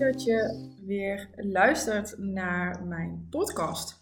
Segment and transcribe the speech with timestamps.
[0.00, 4.00] dat je weer luistert naar mijn podcast.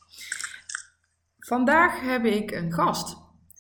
[1.39, 3.17] Vandaag heb ik een gast.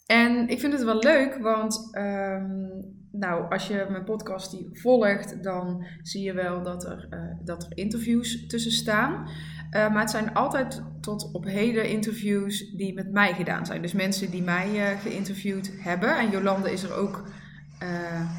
[0.06, 2.68] En ik vind het wel leuk, want ehm,
[3.10, 7.62] nou, als je mijn podcast die volgt, dan zie je wel dat er, eh, dat
[7.62, 9.28] er interviews tussen staan.
[9.70, 13.82] Uh, maar het zijn altijd tot op heden interviews die met mij gedaan zijn.
[13.82, 16.18] Dus mensen die mij uh, geïnterviewd hebben.
[16.18, 17.24] En Jolande is er ook,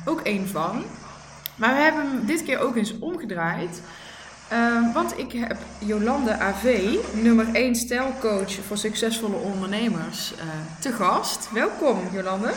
[0.06, 0.84] ook één van.
[1.60, 3.82] Maar we hebben hem dit keer ook eens omgedraaid.
[4.52, 10.40] Uh, want ik heb Jolande AV, nummer 1 stijlcoach voor succesvolle ondernemers, uh,
[10.80, 11.52] te gast.
[11.52, 12.48] Welkom Jolande.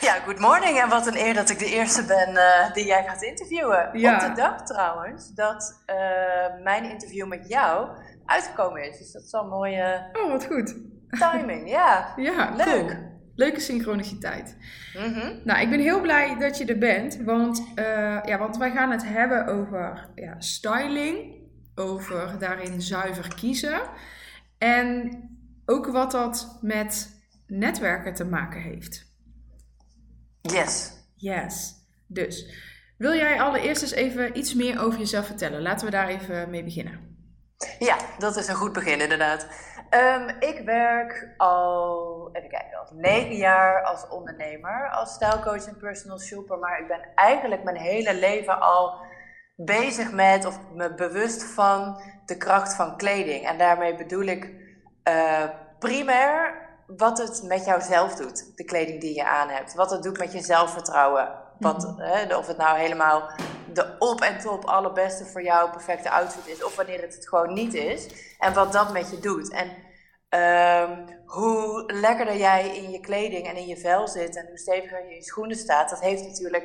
[0.00, 0.80] Ja, good morning.
[0.80, 3.90] En wat een eer dat ik de eerste ben uh, die jij gaat interviewen.
[3.92, 4.14] Ja.
[4.14, 5.82] Op de dag trouwens dat
[6.62, 7.88] mijn interview met jou
[8.24, 8.98] uitgekomen is.
[8.98, 10.10] Dus dat is al een mooie...
[10.12, 10.74] Oh, wat goed.
[11.10, 12.12] Timing, ja.
[12.30, 12.98] ja, leuk.
[13.38, 14.56] Leuke synchroniciteit.
[14.96, 17.84] Mm Nou, ik ben heel blij dat je er bent, want, uh,
[18.24, 21.34] ja, want wij gaan het hebben over ja, styling,
[21.74, 23.80] over daarin zuiver kiezen
[24.58, 25.10] en
[25.66, 29.12] ook wat dat met netwerken te maken heeft.
[30.40, 30.92] Yes.
[31.14, 31.74] Yes.
[32.06, 32.54] Dus,
[32.96, 35.62] wil jij allereerst eens even iets meer over jezelf vertellen?
[35.62, 37.16] Laten we daar even mee beginnen.
[37.78, 39.46] Ja, dat is een goed begin inderdaad.
[39.90, 46.18] Um, ik werk al, even kijken, al negen jaar als ondernemer, als stijlcoach en personal
[46.18, 46.58] shopper.
[46.58, 48.94] Maar ik ben eigenlijk mijn hele leven al
[49.56, 53.46] bezig met, of me bewust van, de kracht van kleding.
[53.46, 54.50] En daarmee bedoel ik
[55.08, 55.44] uh,
[55.78, 59.74] primair wat het met jouzelf doet, de kleding die je aan hebt.
[59.74, 61.28] Wat het doet met je zelfvertrouwen.
[61.58, 63.30] Wat, mm hè, of het nou helemaal
[63.72, 67.52] de op en top allerbeste voor jou perfecte outfit is, of wanneer het het gewoon
[67.52, 68.06] niet is.
[68.38, 69.50] En wat dat met je doet.
[69.50, 69.68] En
[70.30, 74.98] um, hoe lekkerder jij in je kleding en in je vel zit en hoe steviger
[75.04, 76.64] je in je schoenen staat, dat heeft natuurlijk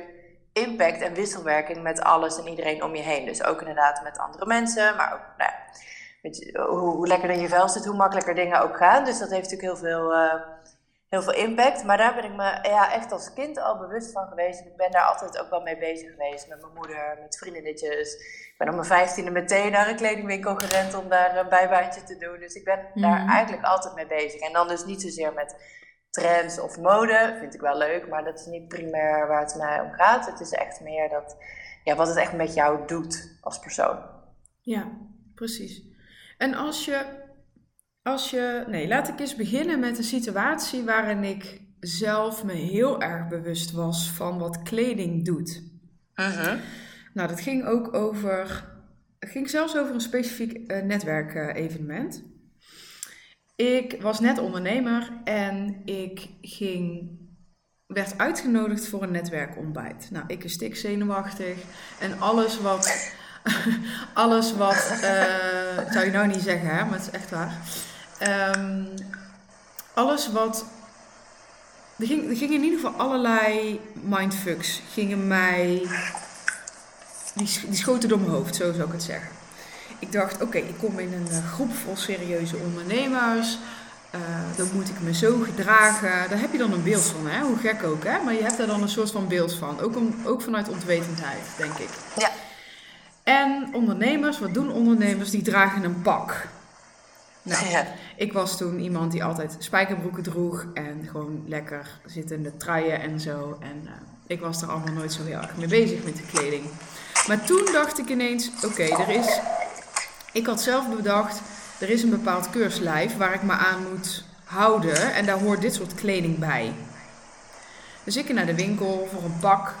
[0.52, 3.26] impact en wisselwerking met alles en iedereen om je heen.
[3.26, 7.68] Dus ook inderdaad met andere mensen, maar ook nou ja, hoe, hoe lekkerder je vel
[7.68, 9.04] zit, hoe makkelijker dingen ook gaan.
[9.04, 10.12] Dus dat heeft natuurlijk heel veel.
[10.12, 10.34] Uh,
[11.14, 11.84] heel veel impact.
[11.84, 14.60] Maar daar ben ik me ja, echt als kind al bewust van geweest.
[14.60, 16.48] En ik ben daar altijd ook wel mee bezig geweest.
[16.48, 18.14] Met mijn moeder, met vriendinnetjes.
[18.14, 22.16] Ik ben op mijn vijftiende meteen naar een kledingwinkel gerend om daar een bijbaantje te
[22.16, 22.38] doen.
[22.38, 23.30] Dus ik ben daar mhm.
[23.30, 24.40] eigenlijk altijd mee bezig.
[24.40, 25.56] En dan dus niet zozeer met
[26.10, 27.36] trends of mode.
[27.38, 30.26] Vind ik wel leuk, maar dat is niet primair waar het mij om gaat.
[30.26, 31.36] Het is echt meer dat,
[31.84, 33.98] ja, wat het echt met jou doet als persoon.
[34.60, 34.88] Ja,
[35.34, 35.82] precies.
[36.38, 37.23] En als je
[38.04, 43.00] als je, nee, laat ik eens beginnen met een situatie waarin ik zelf me heel
[43.00, 45.62] erg bewust was van wat kleding doet.
[46.14, 46.52] Uh
[47.14, 48.64] Nou, dat ging ook over,
[49.20, 52.22] ging zelfs over een specifiek uh, netwerkevenement.
[53.56, 57.10] ik was net ondernemer en ik ging,
[57.86, 60.08] werd uitgenodigd voor een netwerkontbijt.
[60.10, 61.56] Nou, ik is stik zenuwachtig
[62.00, 63.12] en alles wat,
[64.14, 67.92] alles wat, uh, zou je nou niet zeggen hè, maar het is echt waar.
[68.28, 68.88] Um,
[69.94, 70.64] alles wat.
[71.96, 74.80] Er, ging, gingen in ieder geval allerlei mindfucks.
[74.92, 75.88] Gingen mij.
[77.34, 79.28] Die, die schoten door mijn hoofd, zo zou ik het zeggen.
[79.98, 83.58] Ik dacht, oké, ik kom in een uh, groep vol serieuze ondernemers.
[84.14, 84.20] Uh,
[84.56, 86.28] dan moet ik me zo gedragen.
[86.28, 87.40] Daar heb je dan een beeld van, hè?
[87.40, 88.04] hoe gek ook.
[88.04, 88.22] Hè?
[88.24, 89.80] Maar je hebt daar dan een soort van beeld van.
[89.80, 91.88] Ook, om, ook vanuit ontwetendheid, denk ik.
[92.16, 92.30] Ja.
[93.22, 95.30] En ondernemers, wat doen ondernemers?
[95.30, 96.48] Die dragen een pak.
[97.44, 97.86] Nou, ja.
[98.16, 103.58] ik was toen iemand die altijd spijkerbroeken droeg en gewoon lekker zittende truien en zo.
[103.60, 103.90] En uh,
[104.26, 106.64] ik was er allemaal nooit zo heel erg mee bezig met de kleding.
[107.26, 109.40] Maar toen dacht ik ineens, oké, er is...
[110.32, 111.40] Ik had zelf bedacht,
[111.80, 115.74] er is een bepaald keurslijf waar ik me aan moet houden en daar hoort dit
[115.74, 116.72] soort kleding bij.
[118.04, 119.74] Dus ik ging naar de winkel voor een pak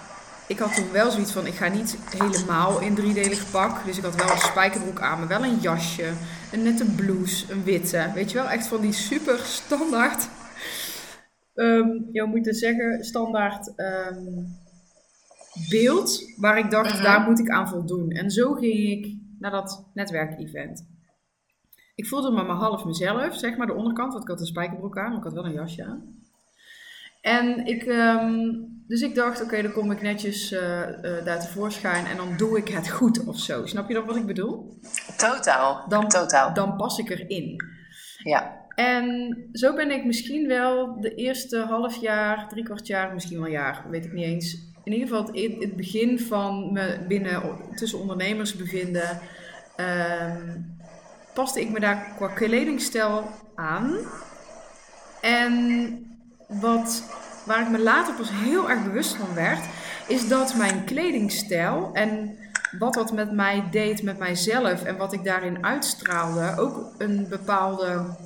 [0.46, 3.84] ik had toen wel zoiets van, ik ga niet helemaal in driedelig pak.
[3.84, 6.12] Dus ik had wel een spijkerbroek aan, maar wel een jasje,
[6.52, 8.10] een nette blouse, een witte.
[8.14, 10.28] Weet je wel, echt van die super standaard,
[11.54, 14.46] um, ja, moet ik zeggen, standaard um,
[15.70, 16.32] beeld.
[16.36, 18.10] Waar ik dacht, daar moet ik aan voldoen.
[18.10, 20.86] En zo ging ik naar dat netwerkevent.
[21.94, 24.98] Ik voelde me maar half mezelf, zeg maar de onderkant, want ik had een spijkerbroek
[24.98, 26.22] aan, maar ik had wel een jasje aan.
[27.24, 32.06] En ik, um, dus ik dacht, oké, dan kom ik netjes uh, uh, daar tevoorschijn
[32.06, 33.66] en dan doe ik het goed of zo.
[33.66, 34.78] Snap je dan wat ik bedoel?
[35.16, 35.88] Totaal.
[35.88, 36.54] Dan, Totaal.
[36.54, 37.56] dan pas ik erin.
[38.22, 38.62] Ja.
[38.74, 43.50] En zo ben ik misschien wel de eerste half jaar, drie kwart jaar, misschien wel
[43.50, 44.58] jaar, weet ik niet eens.
[44.84, 47.42] In ieder geval het, het begin van me binnen
[47.74, 49.20] tussen ondernemers bevinden,
[49.76, 50.76] um,
[51.34, 53.24] paste ik me daar qua kledingstijl
[53.54, 53.96] aan.
[55.20, 56.13] En
[56.60, 57.02] wat,
[57.46, 59.64] waar ik me later pas heel erg bewust van werd,
[60.08, 62.38] is dat mijn kledingstijl en
[62.78, 68.16] wat dat met mij deed, met mijzelf en wat ik daarin uitstraalde, ook een bepaalde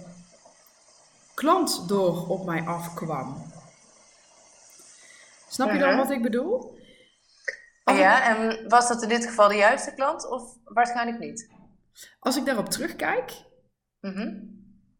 [1.34, 3.52] klant door op mij afkwam.
[5.48, 6.76] Snap je dan wat ik bedoel?
[7.84, 11.50] ja, en was dat in dit geval de juiste klant of waarschijnlijk niet?
[12.18, 13.32] Als ik daarop terugkijk,
[14.00, 14.34] mhm.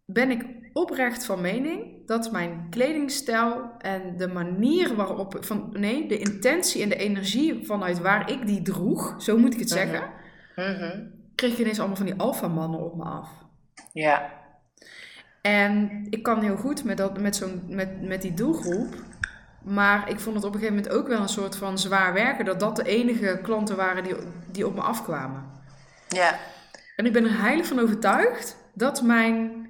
[0.04, 6.18] ben ik oprecht van mening dat mijn kledingstijl en de manier waarop, van, nee, de
[6.18, 9.78] intentie en de energie vanuit waar ik die droeg, zo moet ik het mhm.
[9.78, 10.10] zeggen,
[10.56, 13.28] mm kreeg je ineens allemaal van die alfamannen op me af.
[13.92, 14.32] Ja.
[15.40, 18.94] En ik kan heel goed met, dat, met, zo'n, met, met die doelgroep.
[19.64, 22.44] Maar ik vond het op een gegeven moment ook wel een soort van zwaar werken.
[22.44, 24.14] Dat dat de enige klanten waren die,
[24.52, 25.44] die op me afkwamen.
[26.08, 26.38] Ja.
[26.96, 29.67] En ik ben er heilig van overtuigd dat mijn,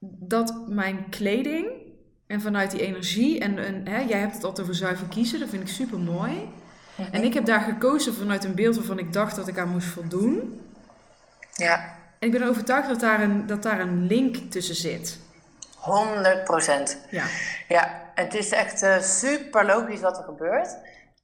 [0.00, 1.68] dat mijn kleding
[2.26, 3.40] en vanuit die energie...
[3.40, 5.40] En, en hè, jij hebt het altijd over zuiver kiezen.
[5.40, 6.48] Dat vind ik super mooi.
[6.94, 7.14] Mhm.
[7.14, 9.86] En ik heb daar gekozen vanuit een beeld waarvan ik dacht dat ik aan moest
[9.86, 10.60] voldoen.
[11.52, 11.94] Ja.
[12.18, 15.18] En ik ben overtuigd dat daar een, dat daar een link tussen zit.
[15.76, 16.98] 100 procent.
[17.10, 17.24] Ja.
[17.68, 20.76] Ja, het is echt uh, super logisch wat er gebeurt.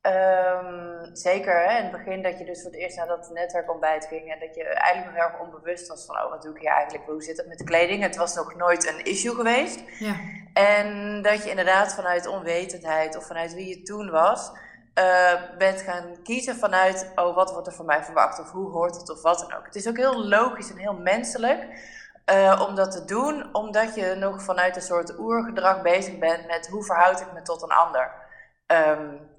[0.06, 4.06] Um, zeker hè, in het begin dat je dus voor het eerst naar dat netwerkontbijt
[4.06, 6.60] ging en dat je eigenlijk nog heel erg onbewust was van, oh wat doe ik
[6.60, 8.02] hier eigenlijk, hoe zit het met de kleding?
[8.02, 9.80] Het was nog nooit een issue geweest.
[9.98, 10.14] Ja.
[10.52, 14.52] En dat je inderdaad vanuit onwetendheid of vanuit wie je toen was,
[14.98, 18.96] uh, bent gaan kiezen vanuit, oh wat wordt er van mij verwacht of hoe hoort
[18.96, 19.64] het of wat dan ook.
[19.64, 21.62] Het is ook heel logisch en heel menselijk
[22.32, 26.68] uh, om dat te doen, omdat je nog vanuit een soort oergedrag bezig bent met
[26.68, 28.10] hoe verhoud ik me tot een ander.
[28.66, 29.30] Um,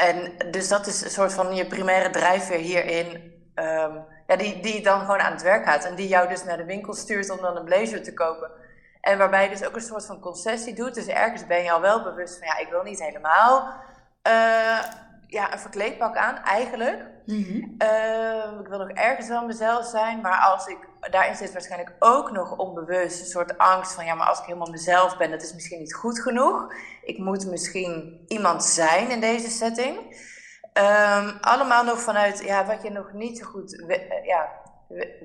[0.00, 3.06] en dus dat is een soort van je primaire drijfveer hierin,
[3.54, 6.56] um, ja, die, die dan gewoon aan het werk gaat en die jou dus naar
[6.56, 8.50] de winkel stuurt om dan een blazer te kopen.
[9.00, 10.94] En waarbij je dus ook een soort van concessie doet.
[10.94, 13.66] Dus ergens ben je al wel bewust van ja, ik wil niet helemaal
[14.26, 14.78] uh,
[15.26, 17.02] ja, een verkleedpak aan, eigenlijk.
[17.26, 17.64] Mhm.
[17.78, 20.78] Ehm, ik wil nog ergens wel mezelf zijn, maar als ik,
[21.10, 24.70] daarin zit waarschijnlijk ook nog onbewust een soort angst van, ja, maar als ik helemaal
[24.70, 26.74] mezelf ben, dat is misschien niet goed genoeg.
[27.02, 29.96] Ik moet misschien iemand zijn in deze setting.
[30.74, 34.48] Um, allemaal nog vanuit, ja, wat je nog niet zo goed eh, ja,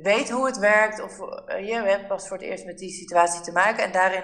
[0.03, 3.41] weet hoe het werkt, of uh, je hebt pas voor het eerst met die situatie
[3.41, 4.23] te maken en daarin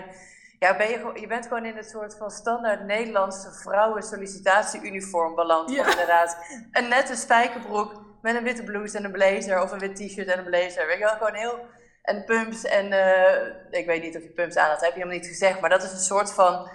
[0.60, 5.70] ja, ben je, je bent gewoon in het soort van standaard Nederlandse vrouwen sollicitatieuniform beland.
[5.70, 5.90] Ja.
[5.90, 6.38] Inderdaad,
[6.72, 9.62] een nette spijkerbroek met een witte blouse en een blazer.
[9.62, 10.88] Of een wit t-shirt en een blazer.
[10.88, 11.60] Weet je wel, gewoon heel...
[12.02, 12.92] En pumps en...
[12.92, 15.60] Uh, ik weet niet of je pumps aan had, heb je helemaal niet gezegd.
[15.60, 16.70] Maar dat is een soort van...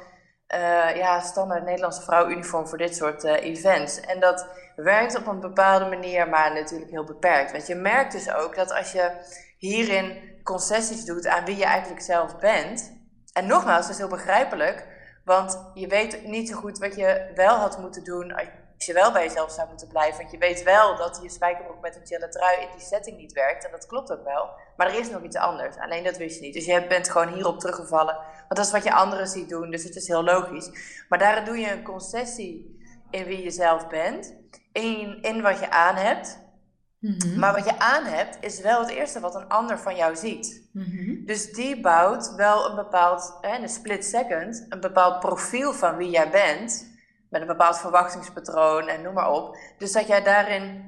[0.54, 4.00] Uh, ja, standaard Nederlandse vrouwenuniform voor dit soort uh, events.
[4.00, 4.46] En dat
[4.76, 7.52] werkt op een bepaalde manier, maar natuurlijk heel beperkt.
[7.52, 9.10] Want je merkt dus ook dat als je
[9.58, 12.92] hierin concessies doet aan wie je eigenlijk zelf bent
[13.32, 14.86] en nogmaals, dat is heel begrijpelijk,
[15.24, 18.34] want je weet niet zo goed wat je wel had moeten doen
[18.84, 20.18] je wel bij jezelf zou moeten blijven.
[20.18, 23.32] Want je weet wel dat je spijkerbroek met een chille trui in die setting niet
[23.32, 23.64] werkt.
[23.64, 24.50] En dat klopt ook wel.
[24.76, 25.76] Maar er is nog iets anders.
[25.76, 26.54] Alleen dat wist je niet.
[26.54, 28.14] Dus je bent gewoon hierop teruggevallen.
[28.14, 29.70] Want dat is wat je anderen ziet doen.
[29.70, 30.70] Dus het is heel logisch.
[31.08, 32.80] Maar daarin doe je een concessie
[33.10, 34.34] in wie je zelf bent.
[34.72, 36.44] In, in wat je aan hebt.
[36.98, 37.38] Mhm.
[37.38, 40.68] Maar wat je aan hebt, is wel het eerste wat een ander van jou ziet.
[40.72, 41.24] Mhm.
[41.24, 46.10] Dus die bouwt wel een bepaald, in een split second, een bepaald profiel van wie
[46.10, 46.94] jij bent.
[47.28, 49.56] Met een bepaald verwachtingspatroon en noem maar op.
[49.78, 50.84] Dus dat jij daarin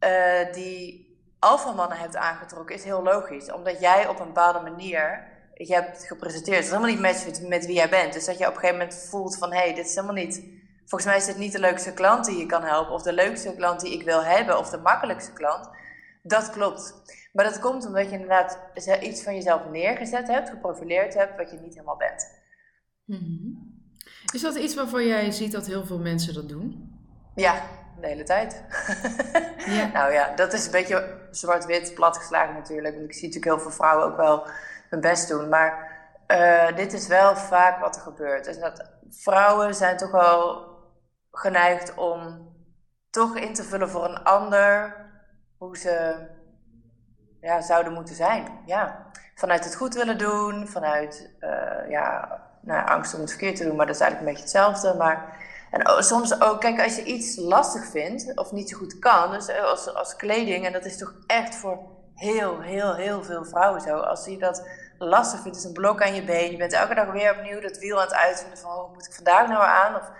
[0.00, 3.52] uh, die alfamannen hebt aangetrokken, is heel logisch.
[3.52, 6.56] Omdat jij op een bepaalde manier je hebt gepresenteerd.
[6.56, 8.12] Het is helemaal niet matcht met wie jij bent.
[8.12, 10.60] Dus dat je op een gegeven moment voelt van, hé, hey, dit is helemaal niet
[10.90, 13.54] Volgens mij is het niet de leukste klant die je kan helpen, of de leukste
[13.54, 15.70] klant die ik wil hebben, of de makkelijkste klant.
[16.22, 16.94] Dat klopt.
[17.32, 18.58] Maar dat komt omdat je inderdaad
[19.00, 22.40] iets van jezelf neergezet hebt, geprofileerd hebt, wat je niet helemaal bent.
[23.04, 23.69] Mhm.
[24.32, 26.94] Is dat iets waarvan jij ziet dat heel veel mensen dat doen?
[27.34, 27.62] Ja,
[28.00, 28.62] de hele tijd.
[29.78, 29.90] ja.
[29.92, 32.94] nou ja, dat is een beetje zwart-wit platgeslagen natuurlijk.
[32.94, 34.46] Want ik zie natuurlijk heel veel vrouwen ook wel
[34.88, 35.48] hun best doen.
[35.48, 38.44] Maar uh, dit is wel vaak wat er gebeurt.
[38.44, 40.68] Dus dat vrouwen zijn toch wel
[41.30, 42.48] geneigd om
[43.10, 44.96] toch in te vullen voor een ander
[45.56, 46.26] hoe ze
[47.40, 48.60] ja, zouden moeten zijn.
[48.66, 49.06] Ja.
[49.34, 53.76] Vanuit het goed willen doen, vanuit uh, ja, nou, angst om het verkeerd te doen,
[53.76, 54.98] maar dat is eigenlijk een beetje hetzelfde.
[54.98, 55.36] Maar,
[55.70, 59.48] en soms ook, kijk, als je iets lastig vindt of niet zo goed kan, dus
[59.48, 61.78] eh, als, als kleding, en dat is toch echt voor
[62.14, 63.96] heel, heel, heel veel vrouwen zo.
[63.96, 67.12] Als je dat lastig vindt, is een blok aan je been, je bent elke dag
[67.12, 69.94] weer opnieuw dat wiel aan het uitvinden van, hoe moet ik vandaag nou aan?
[69.94, 70.10] Of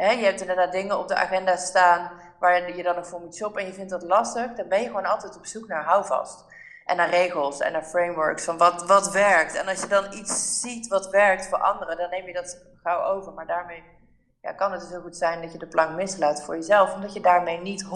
[0.00, 3.36] Hè, je hebt inderdaad dingen op de agenda staan waar je dan nog voor moet
[3.36, 6.44] shoppen en je vindt dat lastig, dan ben je gewoon altijd op zoek naar houvast.
[6.84, 9.54] En naar regels en naar frameworks van wat, wat werkt.
[9.54, 13.16] En als je dan iets ziet wat werkt voor anderen, dan neem je dat gauw
[13.16, 13.32] over.
[13.32, 13.82] Maar daarmee
[14.40, 17.12] ja, kan het dus heel goed zijn dat je de plank mislaat voor jezelf, omdat
[17.12, 17.88] je daarmee niet 100%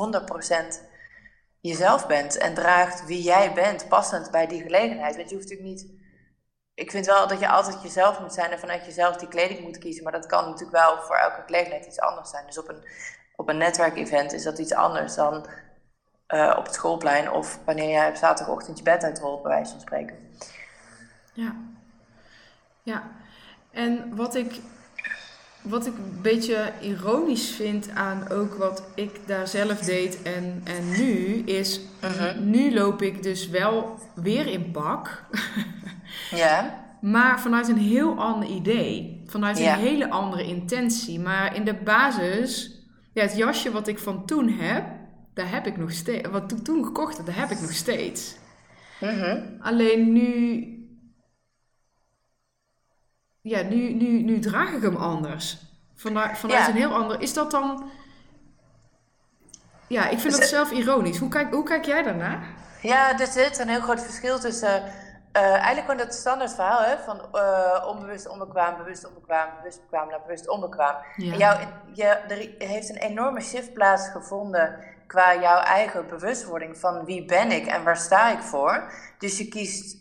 [1.60, 5.16] jezelf bent en draagt wie jij bent, passend bij die gelegenheid.
[5.16, 6.02] Want je hoeft natuurlijk niet.
[6.74, 9.78] Ik vind wel dat je altijd jezelf moet zijn en vanuit jezelf die kleding moet
[9.78, 10.02] kiezen.
[10.02, 12.46] Maar dat kan natuurlijk wel voor elke gelegenheid iets anders zijn.
[12.46, 12.84] Dus op een,
[13.36, 15.46] op een netwerkevent is dat iets anders dan
[16.28, 19.80] uh, op het schoolplein of wanneer jij op zaterdagochtend je bed uitrolt, bij wijze van
[19.80, 20.16] spreken.
[21.32, 21.54] Ja,
[22.82, 23.02] ja.
[23.70, 24.60] En wat ik,
[25.62, 30.88] wat ik een beetje ironisch vind aan ook wat ik daar zelf deed en, en
[30.88, 32.50] nu, is mhm.
[32.50, 35.24] nu loop ik dus wel weer in pak.
[36.30, 36.82] ja.
[37.00, 39.22] Maar vanuit een heel ander idee.
[39.26, 41.20] Vanuit een hele andere intentie.
[41.20, 42.80] Maar in de basis,
[43.12, 44.84] ja, het jasje wat ik van toen heb,
[45.34, 46.28] daar heb ik nog steeds.
[46.28, 48.36] Wat ik toen gekocht heb, daar heb ik nog steeds.
[49.60, 50.68] Alleen nu.
[53.40, 55.58] Ja, nu, nu, nu draag ik hem anders.
[55.94, 57.20] Vanuit, vanuit een heel ander.
[57.20, 57.90] Is dat dan.
[59.86, 61.18] Ja, ik vind dus, dat zelf ironisch.
[61.18, 62.48] Hoe kijk, hoe kijk jij daarnaar?
[62.82, 64.82] Ja, er zit een heel groot verschil tussen.
[65.36, 70.08] Uh, eigenlijk gewoon dat standaard verhaal hè, van uh, onbewust onbekwaam, bewust onbekwaam, bewust bekwaam
[70.08, 70.96] naar bewust onbekwaam.
[71.16, 71.32] Ja.
[71.32, 71.60] En jou,
[71.92, 77.66] je, er heeft een enorme shift plaatsgevonden qua jouw eigen bewustwording van wie ben ik
[77.66, 78.92] en waar sta ik voor.
[79.18, 79.96] Dus je kiest,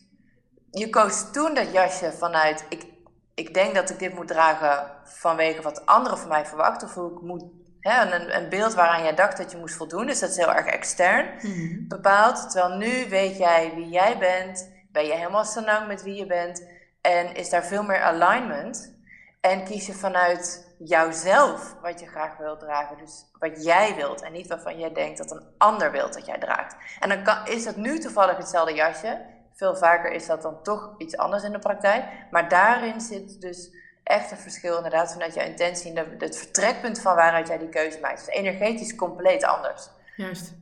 [0.71, 2.85] je koos toen dat jasje vanuit ik,
[3.33, 7.11] ik denk dat ik dit moet dragen vanwege wat anderen van mij verwachten of hoe
[7.11, 7.43] ik moet.
[7.79, 10.05] Hè, een, een beeld waaraan jij dacht dat je moest voldoen.
[10.05, 12.51] Dus dat is heel erg extern mm bepaald.
[12.51, 14.71] Terwijl nu weet jij wie jij bent.
[14.91, 16.67] Ben je helemaal lang met wie je bent.
[17.01, 18.93] En is daar veel meer alignment.
[19.41, 22.97] En kies je vanuit jouzelf wat je graag wilt dragen.
[22.97, 26.37] Dus wat jij wilt en niet waarvan jij denkt dat een ander wilt dat jij
[26.37, 26.75] draagt.
[26.99, 29.21] En dan kan, is dat nu toevallig hetzelfde jasje.
[29.53, 32.03] Veel vaker is dat dan toch iets anders in de praktijk.
[32.31, 33.71] Maar daarin zit dus
[34.03, 37.99] echt een verschil inderdaad vanuit jouw intentie en het vertrekpunt van waaruit jij die keuze
[37.99, 38.25] maakt.
[38.25, 39.89] Dus energetisch compleet anders.
[40.15, 40.53] Juist.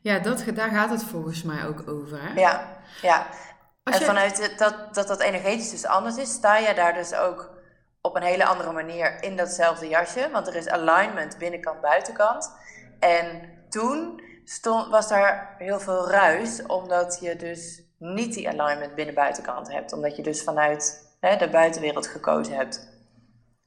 [0.00, 2.22] Ja, dat, daar gaat het volgens mij ook over.
[2.22, 2.40] Hè?
[2.40, 3.26] Ja, ja.
[3.82, 7.55] en vanuit dat, dat dat energetisch dus anders is, sta je daar dus ook
[8.06, 10.28] op een hele andere manier in datzelfde jasje.
[10.32, 12.52] Want er is alignment binnenkant, buitenkant.
[12.98, 19.14] En toen stond, was daar heel veel ruis, omdat je dus niet die alignment binnen
[19.14, 19.92] buitenkant hebt.
[19.92, 22.94] Omdat je dus vanuit hè, de buitenwereld gekozen hebt.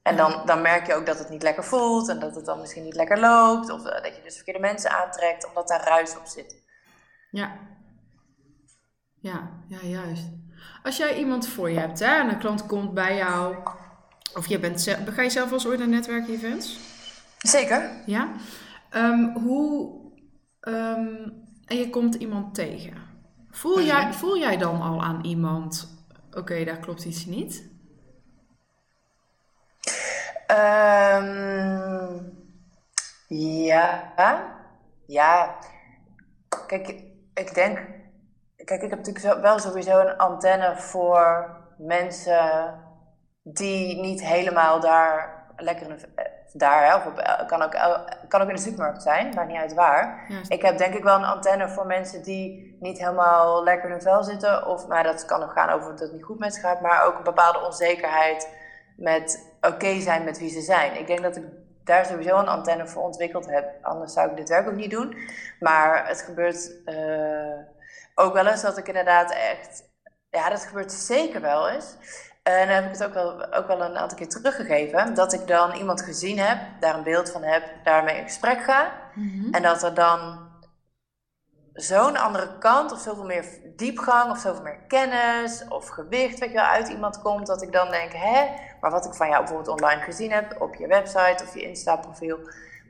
[0.02, 2.60] En dan, dan merk je ook dat het niet lekker voelt en dat het dan
[2.60, 3.70] misschien niet lekker loopt.
[3.70, 6.64] Of eh, dat je dus verkeerde mensen aantrekt, omdat daar ruis op zit.
[7.32, 7.58] Ja.
[9.22, 10.30] Ja, ja, juist.
[10.84, 13.56] Als jij iemand voor je hebt hè, en een klant komt bij jou
[14.36, 16.80] of je bent, ga je zelf eens ooit naar netwerkevents?
[17.38, 17.90] Zeker.
[18.06, 18.32] Ja.
[18.96, 20.00] Um, hoe,
[20.62, 21.34] um,
[21.66, 22.94] en je komt iemand tegen.
[23.52, 24.14] Voel, jij, mhm.
[24.14, 25.98] voel jij dan al aan iemand,
[26.32, 27.68] oké, daar klopt iets niet?
[30.52, 32.38] Um,
[33.28, 34.14] ja.
[35.06, 35.56] Ja.
[36.68, 37.98] Kijk, ik denk...
[38.66, 42.74] Kijk, ik heb natuurlijk wel sowieso een antenne voor mensen
[43.54, 47.72] die niet helemaal daar lekker in de, eh, daar, of eh, kan, ook,
[48.28, 50.28] kan ook in de supermarkt zijn, maar niet uit waar.
[50.48, 54.02] Ik heb denk ik wel een antenne voor mensen die niet helemaal lekker in hun
[54.02, 54.68] vel zitten.
[54.68, 57.06] Of, maar dat kan ook gaan over dat het niet goed met ze gaat, maar
[57.06, 58.50] ook een bepaalde onzekerheid
[58.98, 61.00] met oké zijn met wie ze zijn.
[61.00, 61.44] Ik denk dat ik
[61.84, 63.74] daar sowieso een antenne voor ontwikkeld heb.
[63.82, 65.18] Anders zou ik dit werk ook niet doen.
[65.60, 67.60] Maar het gebeurt uh,
[68.16, 69.88] ook wel eens dat ik inderdaad echt.
[70.30, 71.96] Ja, dat gebeurt zeker wel eens.
[72.44, 75.14] En dan heb ik het ook wel, ook wel een aantal keer teruggegeven.
[75.14, 78.92] Dat ik dan iemand gezien heb, daar een beeld van heb, daarmee in gesprek ga.
[79.16, 79.54] Mhm.
[79.54, 80.48] En dat er dan
[81.74, 86.56] zo'n andere kant of zoveel meer diepgang of zoveel meer kennis of gewicht weet je
[86.56, 87.48] wel, uit iemand komt.
[87.48, 88.48] Dat ik dan denk, hè,
[88.82, 91.96] maar wat ik van jou bijvoorbeeld online gezien heb op je website of je Insta
[91.96, 92.40] profiel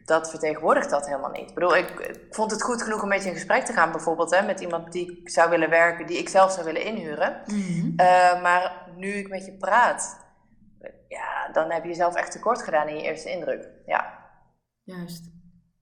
[0.10, 1.50] dat vertegenwoordigt dat helemaal niet.
[1.50, 4.36] Ik bedoel, ik, vond het goed genoeg om met je in gesprek te gaan, bijvoorbeeld
[4.36, 7.42] hè, met iemand die ik zou willen werken, die ik zelf zou willen inhuren.
[7.46, 7.92] Mhm.
[7.96, 10.28] Eh, maar nu ik met je praat,
[11.08, 13.68] ja, dan heb je jezelf echt tekort gedaan in je eerste indruk.
[13.86, 14.18] Ja.
[14.84, 15.24] Juist.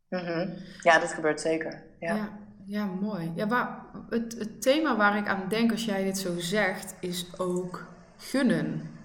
[0.10, 0.50] Mhm.
[0.82, 1.84] Ja, dat gebeurt zeker.
[2.00, 2.30] Ja, ja,
[2.66, 3.32] ja mooi.
[3.36, 7.40] Ja, waar, het, het thema waar ik aan denk als jij dit zo zegt, is
[7.40, 8.96] ook gunnen.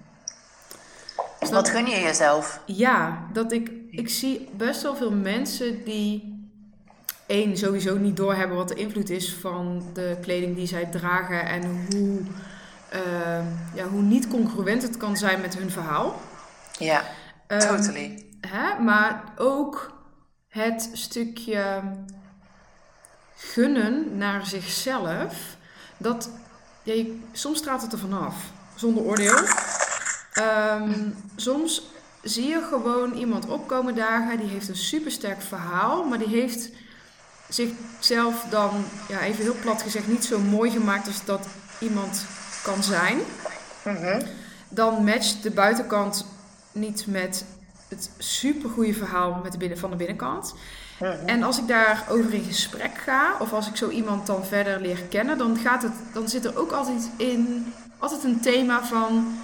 [1.51, 2.63] Wat gun je jezelf?
[2.67, 6.41] Ja, dat ik, ik zie best wel veel mensen die
[7.27, 11.87] één sowieso niet doorhebben wat de invloed is van de kleding die zij dragen en
[11.91, 12.21] hoe,
[12.95, 16.21] uh, ja, hoe niet congruent het kan zijn met hun verhaal.
[16.79, 17.05] Ja,
[17.49, 18.27] um, totally.
[18.41, 18.83] Hè?
[18.83, 19.93] Maar ook
[20.49, 21.83] het stukje
[23.37, 25.57] gunnen naar zichzelf,
[25.97, 26.31] dat
[26.83, 28.35] ja, soms straalt het er vanaf,
[28.75, 29.39] zonder oordeel.
[30.39, 31.83] Um, soms
[32.23, 36.71] zie je gewoon iemand opkomen dagen, die heeft een supersterk verhaal, maar die heeft
[37.49, 41.47] zichzelf dan, ja, even heel plat gezegd, niet zo mooi gemaakt als dat
[41.79, 42.25] iemand
[42.63, 43.19] kan zijn.
[43.85, 44.21] Mhm.
[44.69, 46.27] Dan matcht de buitenkant
[46.73, 47.45] niet met
[47.89, 50.55] het supergoeie verhaal met de binnen, van de binnenkant.
[50.99, 51.27] Mhm.
[51.27, 55.03] En als ik daarover in gesprek ga, of als ik zo iemand dan verder leer
[55.03, 59.39] kennen, dan, gaat het, dan zit er ook altijd in altijd een thema van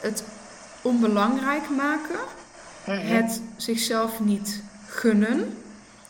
[0.00, 0.24] het
[0.82, 2.18] onbelangrijk maken,
[2.84, 5.62] het zichzelf niet gunnen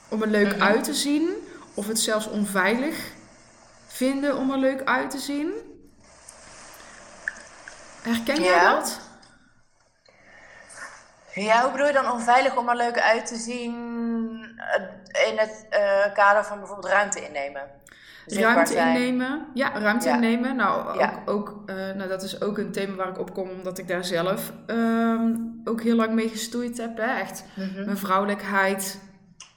[0.08, 2.96] om er leuk uit te zien, of het zelfs onveilig
[3.86, 5.52] vinden om er leuk uit te zien.
[8.02, 8.74] Herken jij Ja.
[8.74, 9.00] dat?
[11.34, 13.74] Ja, hoe bedoel je dan onveilig om er leuk uit te zien
[14.56, 17.70] eh, in het eh, kader van bijvoorbeeld ruimte innemen?
[18.38, 18.96] Ruimte zijn.
[18.96, 19.46] innemen.
[19.54, 20.14] Ja, ruimte Ja.
[20.14, 20.56] innemen.
[20.56, 21.22] Nou, ook, Ja.
[21.26, 24.04] ook, eh, nou, dat is ook een thema waar ik op kom, omdat ik daar
[24.04, 25.32] zelf ehm,
[25.64, 26.96] ook heel lang mee gestoeid heb.
[26.96, 27.18] Hè?
[27.20, 27.84] Echt Mhm.
[27.84, 28.99] mijn vrouwelijkheid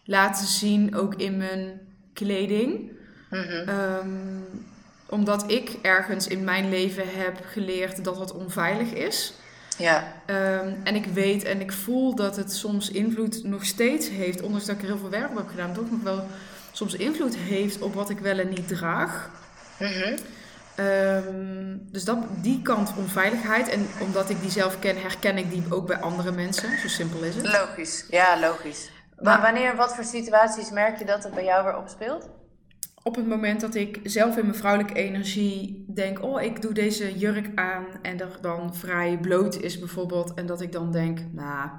[0.05, 1.81] laten zien, ook in mijn
[2.13, 2.91] kleding.
[3.29, 3.69] Mhm.
[3.69, 4.07] Ehm,
[5.09, 9.33] omdat ik ergens in mijn leven heb geleerd dat het onveilig is.
[9.77, 10.03] Ja.
[10.25, 14.65] Ehm, en ik weet en ik voel dat het soms invloed nog steeds heeft, ondanks
[14.65, 16.27] dat ik er heel veel werk op heb gedaan, toch nog wel
[16.71, 19.29] soms invloed heeft op wat ik wel en niet draag.
[20.75, 23.69] Ehm, dus dat, die kant onveiligheid.
[23.69, 26.79] En omdat ik die zelf ken, herken ik die ook bij andere mensen.
[26.79, 27.45] Zo simpel is het.
[27.45, 28.05] Logisch.
[28.09, 28.89] Ja, logisch.
[29.19, 32.29] Maar Maar- wanneer, wat voor situaties merk je dat het bij jou weer opspeelt?
[33.03, 37.17] Op het moment dat ik zelf in mijn vrouwelijke energie denk: Oh, ik doe deze
[37.17, 37.85] jurk aan.
[38.01, 40.33] En er dan vrij bloot is bijvoorbeeld.
[40.33, 41.69] En dat ik dan denk: Nou,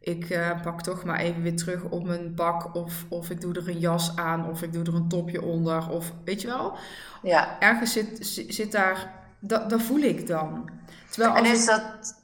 [0.00, 2.74] ik eh, pak toch maar even weer terug op mijn pak.
[2.74, 4.48] Of, of ik doe er een jas aan.
[4.48, 5.88] Of ik doe er een topje onder.
[5.90, 6.76] Of weet je wel.
[7.22, 7.60] Ja.
[7.60, 9.12] Ergens zit, zit daar.
[9.38, 10.68] Dat, dat voel ik dan.
[11.10, 11.82] Terwijl En als is ik- dat...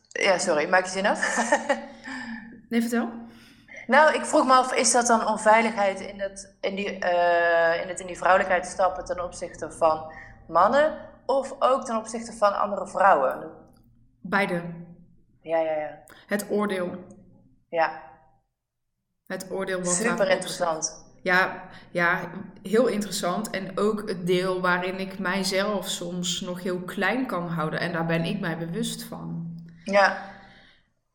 [0.09, 1.51] Ja, sorry, maak je zin af?
[2.69, 3.09] Nee, vertel.
[3.91, 7.89] Nou, ik vroeg me af, is dat dan onveiligheid in het in die, eh, in,
[7.89, 10.13] het in die vrouwelijkheid stappen ten opzichte van
[10.49, 10.99] mannen?
[11.27, 13.51] Of ook ten opzichte van andere vrouwen?
[14.21, 14.63] Beide.
[15.43, 15.99] Ja, ja, ja.
[16.27, 16.91] Het oordeel.
[17.69, 18.03] Ja,
[19.27, 21.05] Het oordeel wat super interessant.
[21.23, 22.21] Ja, ja,
[22.63, 23.51] heel interessant.
[23.51, 27.81] En ook het deel waarin ik mijzelf soms nog heel klein kan houden.
[27.81, 29.55] En daar ben ik mij bewust van.
[29.85, 30.19] Ja,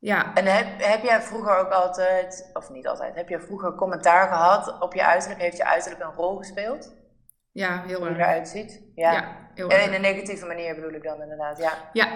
[0.05, 4.27] Ja, en heb, heb jij vroeger ook altijd, of niet altijd, heb jij vroeger commentaar
[4.27, 5.41] gehad op je uiterlijk?
[5.41, 6.93] Heeft je uiterlijk een rol gespeeld?
[7.51, 8.23] ja heel Hoe je erg.
[8.23, 8.81] eruit ziet?
[8.95, 9.11] Ja.
[9.11, 9.95] Ja, heel En in erg.
[9.95, 11.71] een negatieve manier bedoel ik dan inderdaad, ja.
[11.93, 12.07] Ja,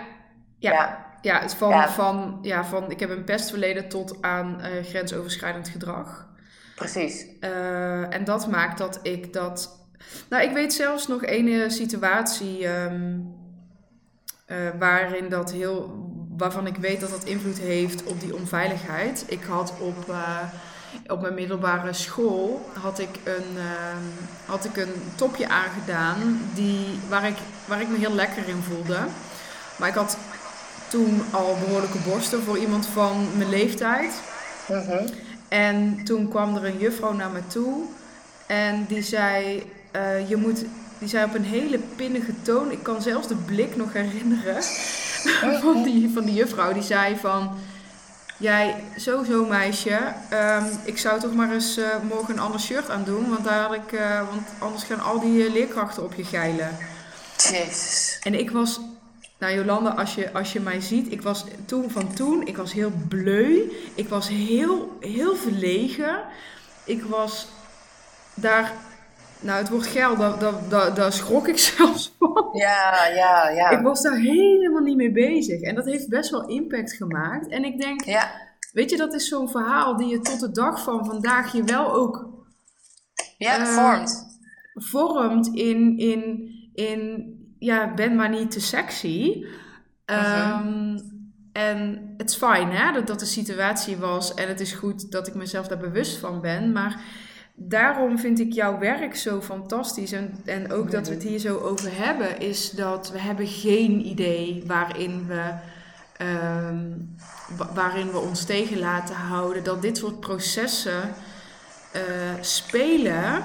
[0.58, 1.06] ja, Ja.
[1.22, 1.40] ja.
[1.40, 1.90] het van, Ja.
[1.90, 6.28] Van, ja, van ik heb een pestverleden tot aan eh, grensoverschrijdend gedrag.
[6.76, 7.40] precies.
[7.40, 9.88] Eh, en dat maakt dat ik dat.
[10.30, 13.20] Nou, ik weet zelfs nog een situatie ehm,
[14.46, 16.08] eh, waarin dat heel.
[16.40, 19.24] Waarvan ik weet dat dat invloed heeft op die onveiligheid.
[19.28, 20.38] Ik had op, eh,
[21.08, 24.06] op mijn middelbare school had ik een, ehm,
[24.46, 28.98] had ik een topje aangedaan die, waar, ik, waar ik me heel lekker in voelde.
[29.76, 30.18] Maar ik had
[30.88, 34.22] toen al behoorlijke borsten voor iemand van mijn leeftijd.
[34.68, 35.08] Mhm.
[35.48, 37.84] En toen kwam er een juffrouw naar me toe
[38.48, 40.66] en die zei, eh, je moet,
[40.98, 44.64] die zei op een hele pinnige toon, ik kan zelfs de blik nog herinneren
[45.62, 47.58] van die, van die juffrouw, die zei van,
[48.38, 53.04] jij, sowieso meisje, ehm, ik zou toch maar eens eh, morgen een ander shirt aan
[53.04, 56.24] doen, want, daar had ik, eh, want anders gaan al die eh, leerkrachten op je
[56.24, 56.78] geilen.
[57.38, 58.20] Jezus.
[58.24, 58.80] En ik was,
[59.38, 62.74] nou Jolanda, als je, als je mij ziet, ik was toen van toen, ik was
[62.74, 63.72] heel bleu.
[63.96, 66.20] Ik was heel, heel verlegen.
[66.84, 67.48] Ik was
[68.34, 68.74] daar,
[69.42, 72.50] nou het woord geil, daar, daar, daar, daar schrok ik zelfs van.
[72.54, 73.70] Ja, ja, ja.
[73.70, 75.62] Ik was daar helemaal niet mee bezig.
[75.62, 77.48] En dat heeft best wel impact gemaakt.
[77.48, 78.32] En ik denk, Ja,
[78.74, 81.94] weet je, dat is zo'n verhaal die je tot de dag van vandaag je wel
[81.94, 82.28] ook
[83.38, 84.40] ja, Eh, vormt.
[84.74, 89.46] vormt in, in, in ja, ben maar niet te sexy.
[90.06, 90.98] Ehm,
[91.52, 94.34] En het is fijn hè, dat dat de situatie was.
[94.34, 96.72] En het is goed dat ik mezelf daar bewust van ben.
[96.72, 97.02] Maar
[97.62, 100.12] daarom vind ik jouw werk zo fantastisch.
[100.12, 104.06] En, en ook dat we het hier zo over hebben, is dat we hebben geen
[104.06, 105.54] idee waarin we.
[106.18, 106.86] ehm,
[107.58, 109.64] wa- waarin we ons tegen laten houden.
[109.64, 111.02] Dat dit soort processen
[111.92, 112.02] eh,
[112.42, 113.44] spelen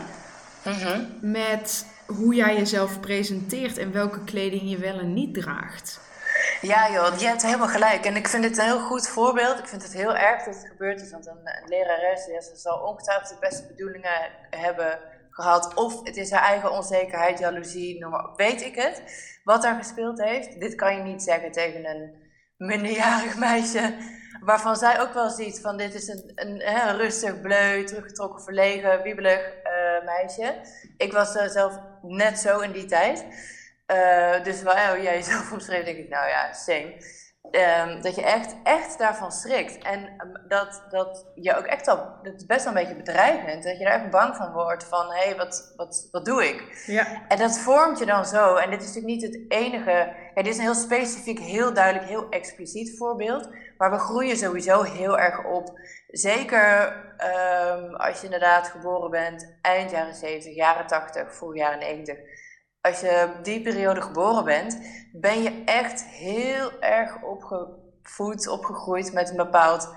[0.64, 1.00] Mhm.
[1.20, 6.00] met hoe jij jezelf presenteert en welke kleding je wel en niet draagt.
[6.64, 8.04] Ja joh, je hebt helemaal gelijk.
[8.04, 9.58] En ik vind het een heel goed voorbeeld.
[9.58, 11.10] Ik vind het heel erg dat het gebeurd is.
[11.10, 14.98] Want een, een lerares ja, ze zal ongetwijfeld de beste bedoelingen hebben
[15.30, 15.74] gehad.
[15.74, 18.36] Of het is haar eigen onzekerheid, jaloezie, noem maar op.
[18.36, 19.02] Weet ik het.
[19.44, 20.60] Wat daar gespeeld heeft.
[20.60, 22.14] Dit kan je niet zeggen tegen een
[22.56, 23.94] minderjarig meisje,
[24.40, 29.40] waarvan zij ook wel ziet van dit is een, een, rustig, bleu, teruggetrokken, verlegen, wiebelig
[29.40, 30.54] uh, meisje.
[30.96, 33.24] Ik was uh, zelf net zo in die tijd.
[33.86, 36.96] Uh, dus waar jij jezelf omschreef, denk ik, nou ja, same.
[37.50, 39.84] Um, dat je echt, echt daarvan schrikt.
[39.84, 43.64] En um, dat, dat je ook echt al, dat is best wel een beetje bedreigend,
[43.64, 46.84] dat je er echt bang van wordt van, hé, hey, wat, wat, wat doe ik?
[46.86, 47.26] Ja.
[47.28, 48.56] En dat vormt je dan zo.
[48.56, 49.90] En dit is natuurlijk niet het enige,
[50.34, 53.48] ja, dit is een heel specifiek, heel duidelijk, heel expliciet voorbeeld.
[53.78, 55.80] Maar we groeien sowieso heel erg op.
[56.06, 56.86] Zeker
[57.76, 62.16] um, als je inderdaad geboren bent eind jaren 70, jaren 80, voor jaren 90
[62.84, 64.78] als je die periode geboren bent,
[65.12, 69.94] ben je echt heel erg opgevoed, opgegroeid met een bepaald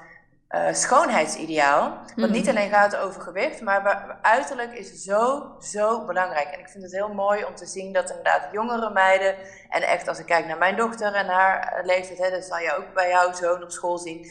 [0.49, 1.97] uh, schoonheidsideaal.
[2.15, 2.49] Wat niet mhm.
[2.49, 6.47] alleen gaat over gewicht, maar uiterlijk is zo, zo belangrijk.
[6.47, 9.35] En ik vind het heel mooi om te zien dat inderdaad jongere meiden,
[9.69, 12.75] en echt als ik kijk naar mijn dochter en haar leeftijd, hè, dat zal je
[12.77, 14.27] ook bij jouw zoon op school zien,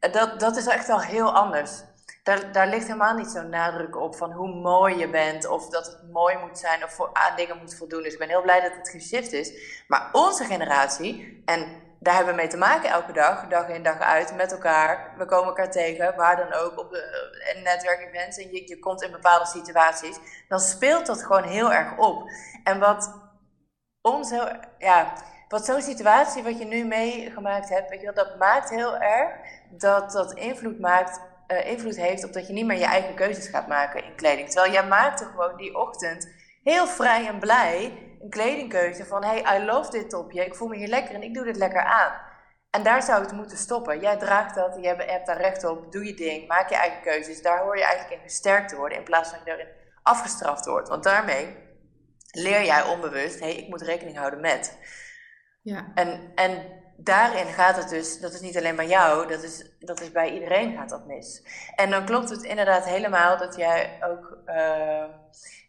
[0.00, 1.82] dat, dat is echt al heel anders
[2.52, 6.12] daar, ligt helemaal niet zo'n nadruk op van hoe mooi je bent of dat het
[6.12, 8.02] mooi moet zijn of voor, aan dingen moet voldoen.
[8.02, 9.52] Dus ik ben heel blij dat het geshift is.
[9.86, 13.98] Maar onze generatie, en daar hebben we mee te maken elke dag, dag in dag
[13.98, 15.14] uit, met elkaar.
[15.16, 19.10] We komen elkaar tegen, waar dan ook, op de netwerkevents en je, je komt in
[19.10, 20.18] bepaalde situaties.
[20.48, 22.30] Dan speelt dat gewoon heel erg op.
[22.64, 23.14] En wat
[24.00, 24.30] ons
[24.78, 25.12] ja,
[25.48, 29.30] wat zo'n situatie wat je nu meegemaakt hebt, weet je wel, dat maakt heel erg
[29.70, 33.48] dat dat invloed maakt uh, invloed heeft op dat je niet meer je eigen keuzes
[33.48, 34.50] gaat maken in kleding.
[34.50, 36.28] Terwijl jij maakte gewoon die ochtend
[36.62, 40.76] heel vrij en blij een kledingkeuze van hey, I love dit topje, ik voel me
[40.76, 42.12] hier lekker en ik doe dit lekker aan.
[42.70, 44.00] En daar zou het moeten stoppen.
[44.00, 47.42] Jij draagt dat, je hebt daar recht op, doe je ding, maak je eigen keuzes.
[47.42, 50.66] Daar hoor je eigenlijk in gesterkt te worden in plaats van dat je erin afgestraft
[50.66, 50.88] wordt.
[50.88, 51.56] Want daarmee
[52.30, 54.78] leer jij onbewust, hé, hey, ik moet rekening houden met.
[55.62, 55.92] Ja.
[55.94, 60.00] En, en daarin gaat het dus, dat is niet alleen bij jou, dat is, dat
[60.00, 61.42] is bij iedereen gaat dat mis.
[61.76, 65.04] En dan klopt het inderdaad helemaal dat jij ook, uh,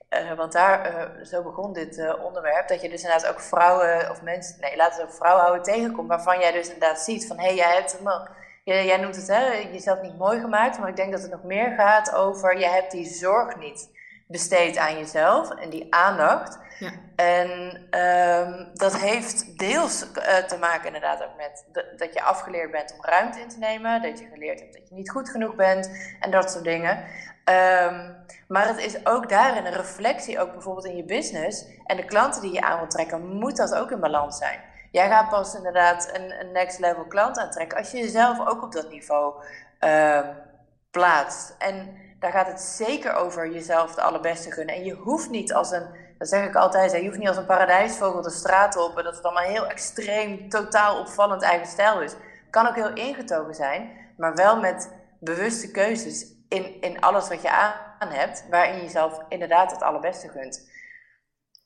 [0.09, 4.21] uh, want daar, uh, zo begon dit onderwerp, dat je dus inderdaad ook vrouwen of
[4.21, 7.45] mensen, nee, laten we ook vrouwen houden tegenkomt, waarvan jij dus inderdaad ziet van, hé,
[7.45, 7.97] hey, jij hebt
[8.63, 11.43] jij, jij noemt het, hè, jezelf niet mooi gemaakt, maar ik denk dat het nog
[11.43, 13.89] meer gaat over, je hebt die zorg niet
[14.27, 16.59] besteed aan jezelf en die aandacht.
[16.79, 16.91] Ja.
[17.15, 17.49] En
[17.99, 21.65] um, dat heeft deels uh, te maken inderdaad ook met
[21.97, 24.95] dat je afgeleerd bent om ruimte in te nemen, dat je geleerd hebt dat je
[24.95, 26.97] niet goed genoeg bent en dat soort dingen.
[27.45, 28.15] Um,
[28.47, 32.41] maar het is ook daarin een reflectie, ook bijvoorbeeld in je business en de klanten
[32.41, 34.59] die je aan wilt trekken, moet dat ook in balans zijn.
[34.91, 38.71] Jij gaat pas inderdaad een, een next level klant aantrekken als je jezelf ook op
[38.71, 39.33] dat niveau
[39.79, 40.27] uh,
[40.91, 41.55] plaatst.
[41.57, 44.75] En daar gaat het zeker over jezelf de allerbeste gunnen.
[44.75, 45.87] En je hoeft niet als een,
[46.19, 49.15] dat zeg ik altijd, je hoeft niet als een paradijsvogel de straat op en dat
[49.15, 52.15] het allemaal heel extreem, totaal opvallend eigen stijl is.
[52.49, 57.51] Kan ook heel ingetogen zijn, maar wel met bewuste keuzes in, in alles wat je
[57.51, 60.77] aan hebt, waarin je jezelf inderdaad het allerbeste gunt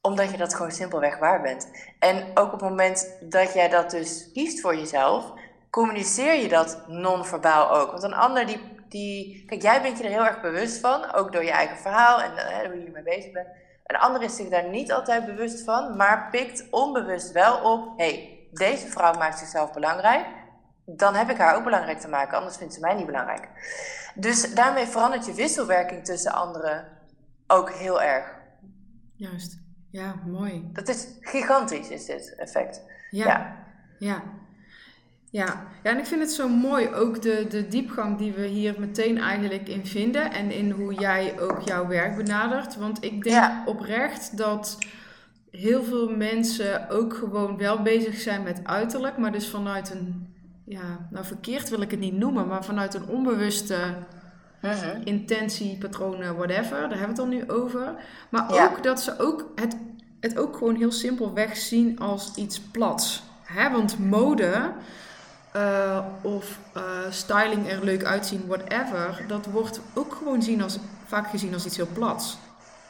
[0.01, 1.71] omdat je dat gewoon simpelweg waar bent.
[1.99, 5.33] En ook op het moment dat jij dat dus kiest voor jezelf,
[5.69, 7.91] communiceer je dat non-verbaal ook.
[7.91, 8.59] Want een ander die
[8.93, 9.43] die.
[9.45, 12.31] Kijk, jij bent je er heel erg bewust van, ook door je eigen verhaal en
[12.31, 13.47] uh, hoe je ermee bezig bent.
[13.83, 18.05] Een ander is zich daar niet altijd bewust van, maar pikt onbewust wel op: hé,
[18.05, 20.25] hey, deze vrouw maakt zichzelf belangrijk.
[20.85, 23.49] Dan heb ik haar ook belangrijk te maken, anders vindt ze mij niet belangrijk.
[24.15, 26.87] Dus daarmee verandert je wisselwerking tussen anderen
[27.47, 28.33] ook heel erg.
[29.15, 29.59] Juist,
[29.91, 30.69] ja, mooi.
[30.73, 32.81] Dat is gigantisch, is dit effect.
[33.09, 33.25] ja.
[33.25, 33.65] ja.
[33.99, 34.23] ja.
[35.33, 35.65] Ja.
[35.83, 39.17] ja, en ik vind het zo mooi ook de, de diepgang die we hier meteen
[39.17, 42.75] eigenlijk in vinden en in hoe jij ook jouw werk benadert.
[42.75, 44.77] Want ik denk oprecht dat
[45.51, 50.33] heel veel mensen ook gewoon wel bezig zijn met uiterlijk, maar dus vanuit een,
[50.65, 53.77] ja, nou verkeerd wil ik het niet noemen, maar vanuit een onbewuste
[54.61, 54.95] uh-huh.
[55.03, 57.95] intentie, patronen, whatever, daar hebben we het dan nu over.
[58.29, 59.77] Maar ook dat ze ook het,
[60.19, 63.23] het ook gewoon heel simpelweg zien als iets plats.
[63.43, 63.71] Hè?
[63.71, 64.73] Want mode
[65.55, 71.29] uh, of uh, styling er leuk uitzien, whatever, dat wordt ook gewoon zien als, vaak
[71.29, 72.37] gezien als iets heel plats.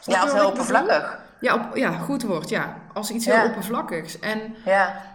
[0.01, 1.21] ja, als heel oppervlakkig.
[1.39, 2.77] Ja, op, ja, goed woord, ja.
[2.93, 4.19] Als iets heel oppervlakkigs.
[4.19, 5.11] En, ja.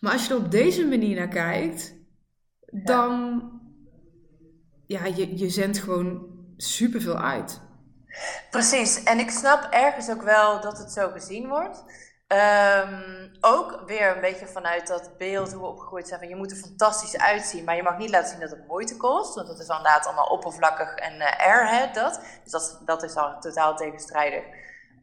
[0.00, 1.94] Maar als je er op deze manier naar kijkt,
[2.70, 3.42] dan...
[4.86, 7.60] Ja, je, je zendt gewoon superveel uit.
[8.50, 9.02] Precies.
[9.02, 11.84] En ik snap ergens ook wel dat het zo gezien wordt.
[12.26, 16.50] Um, ook weer een beetje vanuit dat beeld hoe we opgegroeid zijn van je moet
[16.50, 19.58] er fantastisch uitzien, maar je mag niet laten zien dat het moeite kost, want dat
[19.58, 22.20] is inderdaad allemaal oppervlakkig en uh, airhead dat.
[22.42, 24.44] Dus dat, dat is al totaal tegenstrijdig.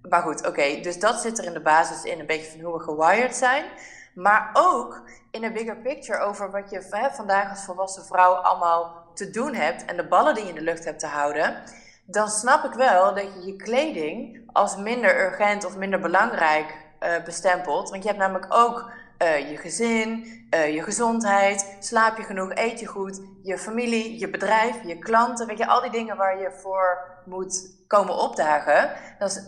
[0.09, 2.77] Maar goed, oké, dus dat zit er in de basis in, een beetje van hoe
[2.77, 3.65] we gewired zijn.
[4.13, 9.05] Maar ook in een bigger picture over wat je hè, vandaag als volwassen vrouw allemaal
[9.13, 11.63] te doen hebt en de ballen die je in de lucht hebt te houden.
[12.05, 17.23] Dan snap ik wel dat je je kleding als minder urgent of minder belangrijk uh,
[17.23, 17.89] bestempelt.
[17.89, 22.79] Want je hebt namelijk ook uh, je gezin, uh, je gezondheid, slaap je genoeg, eet
[22.79, 26.51] je goed, je familie, je bedrijf, je klanten, weet je, al die dingen waar je
[26.51, 28.91] voor moet komen opdagen.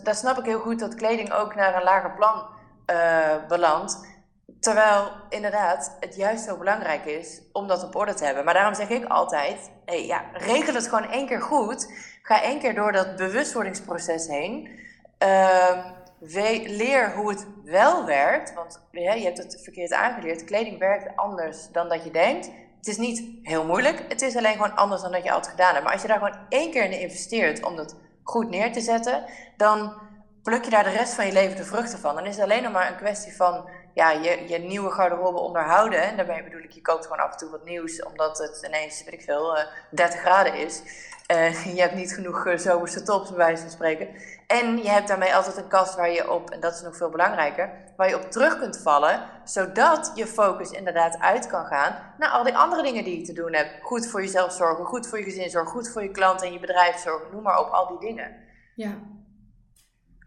[0.02, 2.52] Dan, snap ik heel goed dat kleding ook naar een lager plan
[3.48, 4.12] belandt.
[4.60, 8.44] Terwijl inderdaad het juist zo belangrijk is om dat op orde te hebben.
[8.44, 11.86] Maar daarom zeg ik altijd: ja, regel het gewoon één keer goed.
[12.22, 14.68] Ga één keer door dat bewustwordingsproces heen.
[15.18, 15.84] Uh,
[16.66, 18.54] leer hoe het wel werkt.
[18.54, 20.44] Want je hebt het verkeerd aangeleerd.
[20.44, 22.50] Kleding werkt anders dan dat je denkt.
[22.76, 24.04] Het is niet heel moeilijk.
[24.08, 25.84] Het is alleen gewoon anders dan dat je altijd gedaan hebt.
[25.84, 29.24] Maar als je daar gewoon één keer in investeert om dat goed neer te zetten,
[29.56, 29.92] dan
[30.42, 32.14] pluk je daar de rest van je leven de vruchten van.
[32.14, 36.02] Dan is het alleen nog maar een kwestie van ja, je, je nieuwe garderobe onderhouden.
[36.02, 39.04] En daarmee bedoel ik, je koopt gewoon af en toe wat nieuws, omdat het ineens,
[39.04, 39.58] weet ik veel,
[39.90, 40.82] 30 eh, graden is.
[41.32, 44.08] Uh, je hebt niet genoeg uh, zomerse tops, bij wijze van spreken.
[44.46, 47.10] En je hebt daarmee altijd een kast waar je op, en dat is nog veel
[47.10, 52.28] belangrijker, waar je op terug kunt vallen, zodat je focus inderdaad uit kan gaan naar
[52.28, 53.70] al die andere dingen die je te doen hebt.
[53.82, 56.60] Goed voor jezelf zorgen, goed voor je gezin zorgen, goed voor je klanten en je
[56.60, 58.36] bedrijf zorgen, noem maar op, al die dingen.
[58.74, 58.94] Ja.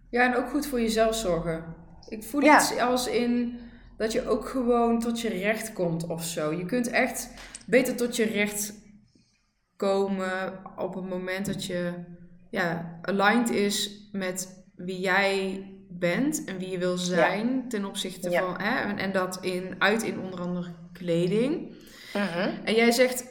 [0.10, 1.76] Ja, en ook goed voor jezelf zorgen.
[2.10, 2.56] Ik voel ja.
[2.56, 3.60] iets als in
[3.98, 6.52] dat je ook gewoon tot je recht komt of zo.
[6.52, 7.30] Je kunt echt
[7.66, 8.74] beter tot je recht
[9.78, 11.94] komen op het moment dat je
[12.50, 18.62] ja, aligned is met wie jij bent en wie je wil zijn ten opzichte van.
[18.62, 21.76] Hè, en, en, dat in, uit in onder andere kleding.
[22.14, 22.50] Mhm.
[22.64, 23.26] En jij zegt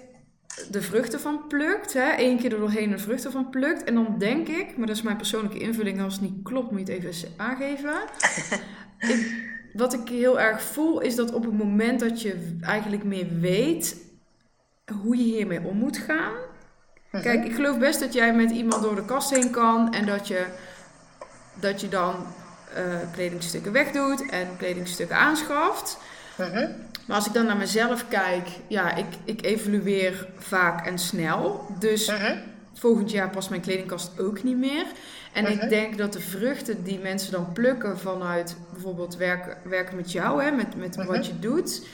[0.71, 3.85] de vruchten van plukt, hè, één keer er doorheen de vruchten van plukt.
[3.85, 6.87] En dan denk ik, maar dat is mijn persoonlijke invulling, als het niet klopt, moet
[6.87, 7.95] je het even aangeven.
[9.73, 14.06] wat ik heel erg voel, is dat op het moment dat je eigenlijk meer weet
[14.95, 16.33] hoe je hiermee om moet gaan.
[17.11, 17.23] Mhm.
[17.23, 20.29] Kijk, ik geloof best dat jij met iemand door de kast heen kan en dat
[20.29, 20.47] je,
[21.55, 22.15] dat je dan
[22.77, 25.99] uh, kledingstukken wegdoet en kledingstukken aanschaft.
[26.37, 26.69] Mhm.
[27.07, 31.67] Maar als ik dan naar mezelf kijk, ja, ik, ik evolueer vaak en snel.
[31.79, 32.39] Dus mhm.
[32.75, 34.85] volgend jaar past mijn kledingkast ook niet meer.
[35.33, 40.13] En ik denk dat de vruchten die mensen dan plukken vanuit bijvoorbeeld werken, werken met
[40.13, 41.87] jou, hè, met, met wat je doet,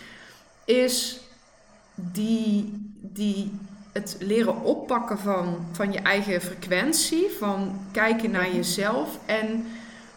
[0.65, 1.21] is
[1.95, 3.53] die, die
[3.93, 8.57] het leren oppakken van, van je eigen frequentie, van kijken naar mhm.
[8.57, 9.67] jezelf en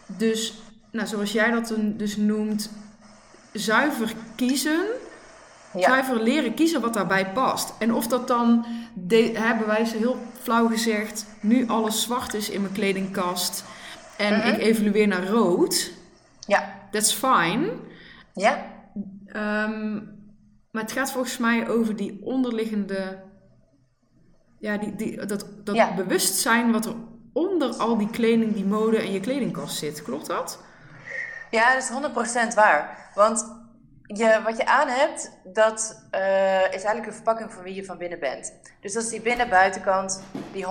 [0.06, 0.54] dus,
[0.90, 2.70] nou, zoals jij dat dus noemt,
[3.52, 4.86] zuiver kiezen.
[5.74, 7.74] Zuiver leren kiezen wat daarbij past.
[7.78, 12.50] En of dat dan, de, hebben wij ze heel flauw gezegd, nu alles zwart is
[12.50, 13.64] in mijn kledingkast
[14.16, 14.48] en mhm.
[14.48, 15.90] ik evolueer naar rood.
[16.46, 16.74] Ja.
[16.90, 17.72] That's fine.
[18.32, 18.66] Ja.
[19.34, 20.15] Um,
[20.76, 23.22] maar het gaat volgens mij over die onderliggende,
[24.58, 26.94] ja, die, die, dat, dat bewustzijn wat er
[27.32, 30.02] onder al die kleding, die mode en je kledingkast zit.
[30.02, 30.62] Klopt dat?
[31.50, 33.10] Ja, dat is 100% waar.
[33.14, 33.46] Want
[34.02, 37.98] je, wat je aan hebt, dat uh, is eigenlijk een verpakking van wie je van
[37.98, 38.52] binnen bent.
[38.80, 40.68] Dus dat is die binnen-buitenkant, die 100%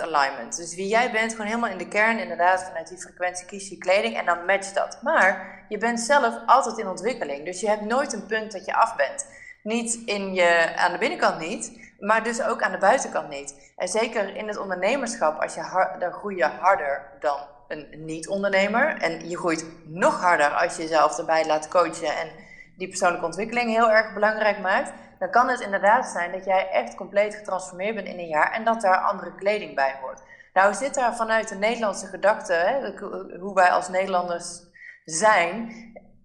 [0.00, 0.56] alignment.
[0.56, 3.78] Dus wie jij bent, gewoon helemaal in de kern, inderdaad, vanuit die frequentie kies je
[3.78, 4.98] kleding en dan matcht dat.
[5.02, 7.44] Maar je bent zelf altijd in ontwikkeling.
[7.44, 9.26] Dus je hebt nooit een punt dat je af bent.
[9.66, 13.72] Niet in je, aan de binnenkant niet, maar dus ook aan de buitenkant niet.
[13.76, 18.96] En zeker in het ondernemerschap, als je hard, dan groei je harder dan een niet-ondernemer.
[19.00, 22.28] En je groeit nog harder als je jezelf erbij laat coachen en
[22.76, 24.92] die persoonlijke ontwikkeling heel erg belangrijk maakt.
[25.18, 28.64] Dan kan het inderdaad zijn dat jij echt compleet getransformeerd bent in een jaar en
[28.64, 30.22] dat daar andere kleding bij hoort.
[30.52, 32.92] Nou zit daar vanuit de Nederlandse gedachte, hè,
[33.38, 34.60] hoe wij als Nederlanders
[35.04, 35.72] zijn,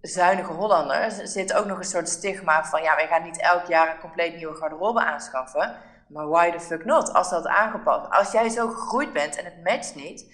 [0.02, 3.90] zuinige Hollanders zit ook nog een soort stigma van ja, wij gaan niet elk jaar
[3.90, 5.76] een compleet nieuwe garderobe aanschaffen.
[6.06, 7.12] Maar why the fuck not?
[7.12, 8.10] Als dat aangepast.
[8.10, 10.24] Als jij zo gegroeid bent en het matcht niet,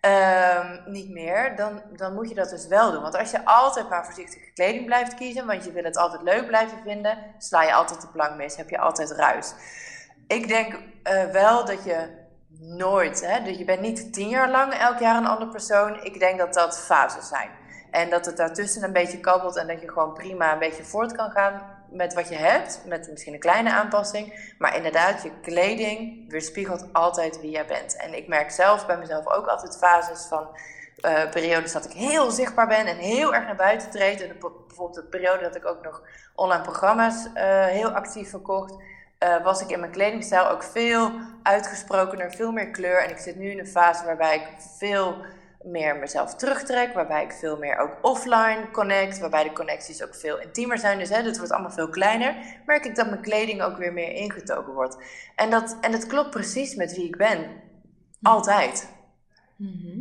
[0.00, 3.02] um, niet meer, dan, dan moet je dat dus wel doen.
[3.02, 6.46] Want als je altijd maar voorzichtige kleding blijft kiezen, want je wil het altijd leuk
[6.46, 9.54] blijven vinden, sla je altijd de plank mis, heb je altijd ruis.
[10.26, 12.26] Ik denk uh, wel dat je
[12.60, 16.04] nooit, hè, dus je bent niet tien jaar lang elk jaar een andere persoon.
[16.04, 17.50] Ik denk dat dat fases zijn.
[17.90, 21.12] En dat het daartussen een beetje kabbelt en dat je gewoon prima een beetje voort
[21.12, 24.54] kan gaan met wat je hebt, met misschien een kleine aanpassing.
[24.58, 27.96] Maar inderdaad, je kleding weerspiegelt altijd wie jij bent.
[27.96, 30.48] En ik merk zelf bij mezelf ook altijd fases van
[31.04, 34.22] uh, periodes dat ik heel zichtbaar ben en heel erg naar buiten treed.
[34.22, 36.02] En bijvoorbeeld de periode dat ik ook nog
[36.34, 38.74] online programma's uh, heel actief verkocht.
[39.24, 43.02] Uh, was ik in mijn kledingstijl ook veel uitgesprokener, veel meer kleur.
[43.02, 44.46] En ik zit nu in een fase waarbij ik
[44.76, 45.16] veel
[45.62, 50.40] meer mezelf terugtrek, waarbij ik veel meer ook offline connect, waarbij de connecties ook veel
[50.40, 50.98] intiemer zijn.
[50.98, 52.36] Dus hè, het wordt allemaal veel kleiner.
[52.66, 54.96] Merk ik dat mijn kleding ook weer meer ingetogen wordt.
[55.34, 57.62] En dat, en dat klopt precies met wie ik ben.
[58.22, 58.88] Altijd.
[59.56, 60.00] Mhm.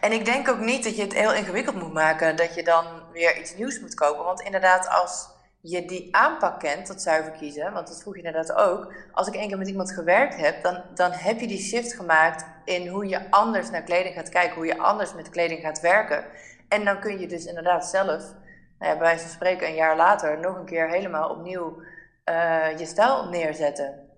[0.00, 2.84] En ik denk ook niet dat je het heel ingewikkeld moet maken, dat je dan
[3.12, 4.24] weer iets nieuws moet kopen.
[4.24, 5.28] Want inderdaad, als
[5.68, 8.92] je die aanpak kent, dat zuiver kiezen, want dat vroeg je inderdaad ook.
[9.12, 12.46] Als ik één keer met iemand gewerkt heb, dan, dan heb je die shift gemaakt
[12.64, 16.24] in hoe je anders naar kleding gaat kijken, hoe je anders met kleding gaat werken.
[16.68, 18.22] En dan kun je dus inderdaad zelf,
[18.78, 21.82] nou bij wijze van spreken, een jaar later nog een keer helemaal opnieuw
[22.24, 24.08] uh, je stijl neerzetten.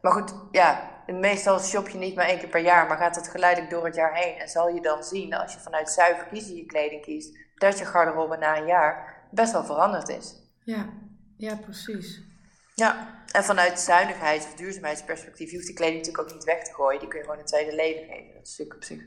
[0.00, 3.28] Maar goed, ja, meestal shop je niet maar één keer per jaar, maar gaat het
[3.28, 4.38] geleidelijk door het jaar heen.
[4.38, 7.84] En zal je dan zien, als je vanuit zuiver kiezen je kleding kiest, dat je
[7.84, 10.39] garderobe na een jaar best wel veranderd is.
[10.70, 10.88] Ja,
[11.36, 12.20] ja precies.
[12.74, 16.74] Ja, en vanuit zuinigheids- of duurzaamheidsperspectief, je hoeft die kleding natuurlijk ook niet weg te
[16.74, 17.00] gooien.
[17.00, 18.34] Die kun je gewoon een tweede leven geven.
[18.34, 19.00] Dat is natuurlijk op zich.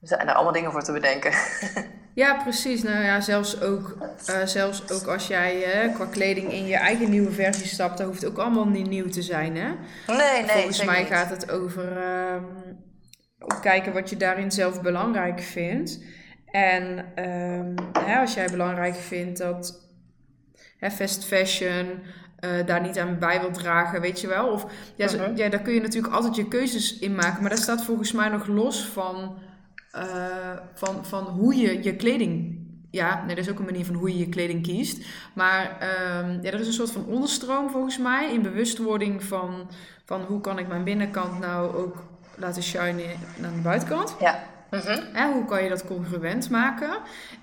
[0.00, 1.32] Er zijn er allemaal dingen voor te bedenken.
[2.14, 2.82] Ja, precies.
[2.82, 3.96] Nou ja, zelfs ook,
[4.30, 8.06] uh, zelfs ook als jij uh, qua kleding in je eigen nieuwe versie stapt, dat
[8.06, 9.68] hoeft ook allemaal niet nieuw te zijn, hè?
[10.06, 10.46] Nee, nee.
[10.46, 12.42] Volgens mij gaat het over uh,
[13.60, 16.04] kijken wat je daarin zelf belangrijk vindt.
[16.46, 17.74] En ehm,
[18.04, 19.83] hè, als jij belangrijk vindt dat
[20.84, 21.86] hè, fast fashion
[22.44, 24.46] uh, daar niet aan bij wil dragen, weet je wel.
[24.46, 24.66] Of
[24.96, 27.40] ja, uh ja, daar kun je natuurlijk altijd je keuzes in maken.
[27.40, 29.38] Maar dat staat volgens mij nog los van,
[29.96, 30.02] uh,
[30.74, 32.62] van, van hoe je je kleding.
[32.90, 35.06] Ja, nee, dat is ook een manier van hoe je je kleding kiest.
[35.34, 39.70] Maar um, ja, er is een soort van onderstroom volgens mij in bewustwording van,
[40.04, 42.04] van hoe kan ik mijn binnenkant nou ook
[42.36, 44.16] laten shinen naar de buitenkant.
[44.20, 44.53] Ja.
[44.74, 46.98] Uh hoe kan je dat congruent maken?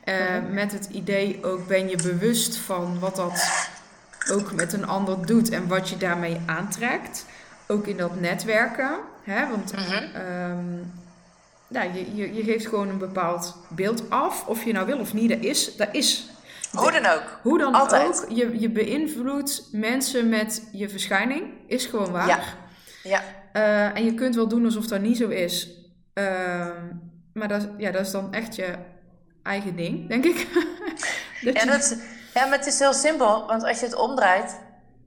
[0.06, 0.16] Uh,
[0.52, 3.70] met het idee ook ben je bewust van wat dat
[4.32, 7.26] ook met een ander doet en wat je daarmee aantrekt.
[7.68, 8.98] Ook in dat netwerken.
[9.24, 9.50] Hè?
[9.50, 10.92] Want um,
[11.68, 14.48] nou, je, je, je geeft gewoon een bepaald beeld af.
[14.48, 15.76] Of je nou wil of niet, dat is.
[15.76, 16.30] Dat is
[16.72, 17.40] hoe dan ook.
[17.42, 18.24] Hoe dan Altijd.
[18.24, 18.38] ook.
[18.38, 21.44] Je, je beïnvloedt mensen met je verschijning.
[21.68, 22.28] Is gewoon waar.
[22.28, 22.40] Ja.
[23.04, 23.22] ja.
[23.54, 25.70] Uh, en je kunt wel doen alsof dat niet zo is.
[26.14, 26.68] Uh,
[27.34, 28.76] maar dat, ja, dat is dan echt je
[29.44, 30.48] eigen ding, denk ik.
[31.44, 31.98] dat ja, dat
[32.34, 33.48] ja, maar het is heel simpel.
[33.48, 34.60] Want als je het omdraait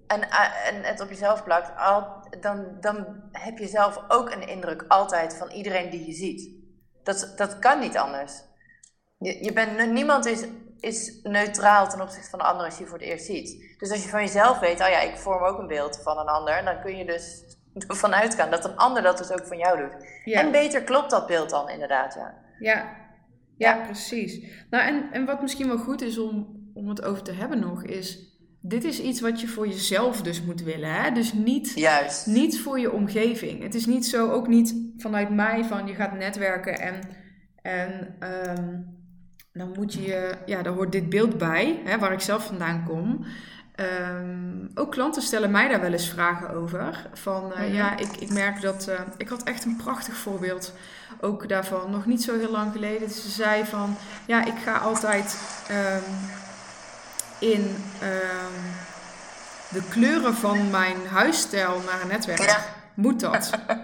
[0.06, 0.30] en,
[0.64, 5.36] en het op jezelf plakt, al, dan, dan heb je zelf ook een indruk altijd
[5.36, 6.50] van iedereen die je ziet.
[7.02, 8.42] Dat, dat kan niet anders.
[9.18, 10.44] Je, je bent, niemand is,
[10.80, 13.76] is neutraal ten opzichte van de ander als je voor het eerst ziet.
[13.78, 16.26] Dus als je van jezelf weet, oh ja, ik vorm ook een beeld van een
[16.26, 17.42] ander, dan kun je dus
[17.88, 20.06] ervan uitgaan dat een ander dat dus ook van jou doet.
[20.34, 22.34] En beter klopt dat beeld dan inderdaad, ja.
[22.58, 22.96] Ja,
[23.56, 24.46] ja, precies.
[24.70, 27.84] Nou, en, en wat misschien wel goed is om, om het over te hebben nog,
[27.84, 28.32] is...
[28.66, 30.92] Dit is iets wat je voor jezelf dus moet willen.
[30.92, 31.10] Hè?
[31.10, 32.26] Dus niet, Juist.
[32.26, 33.62] niet voor je omgeving.
[33.62, 37.00] Het is niet zo, ook niet vanuit mij, van je gaat netwerken en,
[37.62, 38.16] en
[38.58, 38.94] um,
[39.52, 43.24] dan moet je, ja, daar hoort dit beeld bij, hè, waar ik zelf vandaan kom.
[43.80, 47.06] Um, ook klanten stellen mij daar wel eens vragen over.
[47.12, 48.88] Van uh, ja, ik, ik merk dat.
[48.88, 50.72] Uh, ik had echt een prachtig voorbeeld
[51.20, 53.10] ook daarvan, nog niet zo heel lang geleden.
[53.10, 55.38] Ze zei van ja, ik ga altijd
[55.70, 56.02] um,
[57.38, 57.60] in
[58.02, 58.62] um,
[59.70, 62.42] de kleuren van mijn huisstijl naar een netwerk.
[62.42, 62.64] Ja.
[62.94, 63.50] Moet dat?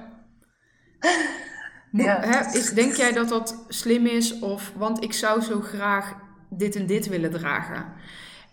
[1.90, 2.20] Moet, ja.
[2.20, 4.38] hè, is, denk jij dat dat slim is?
[4.38, 6.14] Of want ik zou zo graag
[6.48, 7.85] dit en dit willen dragen.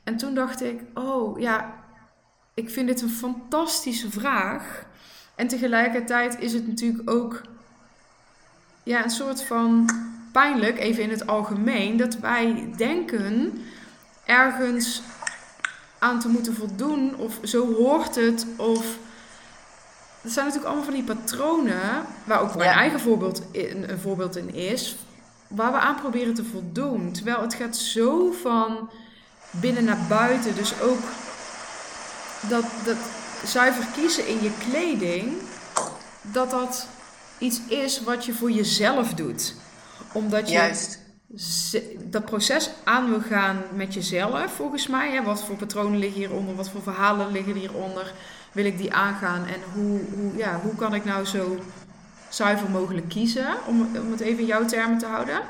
[0.07, 1.73] En toen dacht ik, oh ja,
[2.53, 4.85] ik vind dit een fantastische vraag.
[5.35, 7.41] En tegelijkertijd is het natuurlijk ook
[8.83, 9.89] ja, een soort van
[10.31, 13.61] pijnlijk, even in het algemeen, dat wij denken
[14.25, 15.01] ergens
[15.99, 18.97] aan te moeten voldoen, of zo hoort het, of.
[20.21, 24.35] Dat zijn natuurlijk allemaal van die patronen, waar ook mijn eigen voorbeeld in, een voorbeeld
[24.35, 24.95] in is,
[25.47, 27.11] waar we aan proberen te voldoen.
[27.11, 28.89] Terwijl het gaat zo van
[29.59, 30.55] binnen naar buiten.
[30.55, 30.99] Dus ook
[32.41, 32.97] dat, dat
[33.45, 35.33] zuiver kiezen in je kleding,
[36.21, 36.87] dat dat
[37.37, 39.55] iets is wat je voor jezelf doet.
[40.11, 40.99] Omdat je Juist.
[42.03, 45.11] dat proces aan wil gaan met jezelf, volgens mij.
[45.11, 45.23] Hè?
[45.23, 48.13] Wat voor patronen liggen hieronder, wat voor verhalen liggen hieronder.
[48.51, 51.59] Wil ik die aangaan en hoe, hoe, ja, hoe kan ik nou zo
[52.29, 55.41] zuiver mogelijk kiezen, om, om het even in jouw termen te houden.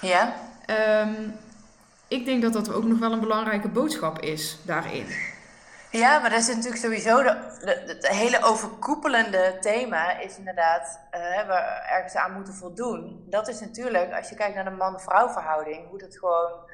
[0.00, 0.34] Ja.
[1.06, 1.32] Um,
[2.10, 5.06] ik denk dat dat ook nog wel een belangrijke boodschap is daarin.
[5.90, 7.22] Ja, maar dat is natuurlijk sowieso
[7.64, 11.52] het hele overkoepelende thema is inderdaad uh, we
[11.90, 13.26] ergens aan moeten voldoen.
[13.28, 16.68] Dat is natuurlijk, als je kijkt naar de man-vrouw verhouding, hoe dat gewoon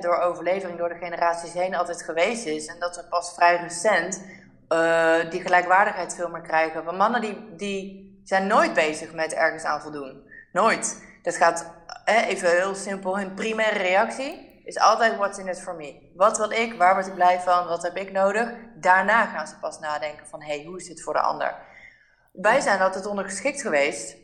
[0.00, 2.66] door overlevering, door de generaties heen altijd geweest is.
[2.66, 4.24] En dat we pas vrij recent
[4.68, 6.84] uh, die gelijkwaardigheid veel meer krijgen.
[6.84, 10.30] Want mannen die, die zijn nooit bezig met ergens aan voldoen.
[10.52, 11.04] Nooit.
[11.22, 11.70] Dat gaat
[12.04, 13.18] even heel simpel.
[13.18, 16.10] Hun primaire reactie is altijd what's in it for me.
[16.14, 16.74] Wat wil ik?
[16.74, 17.66] Waar word ik blij van?
[17.66, 18.52] Wat heb ik nodig?
[18.74, 21.54] Daarna gaan ze pas nadenken van, hey, hoe is dit voor de ander?
[22.32, 24.16] Wij zijn altijd ondergeschikt geweest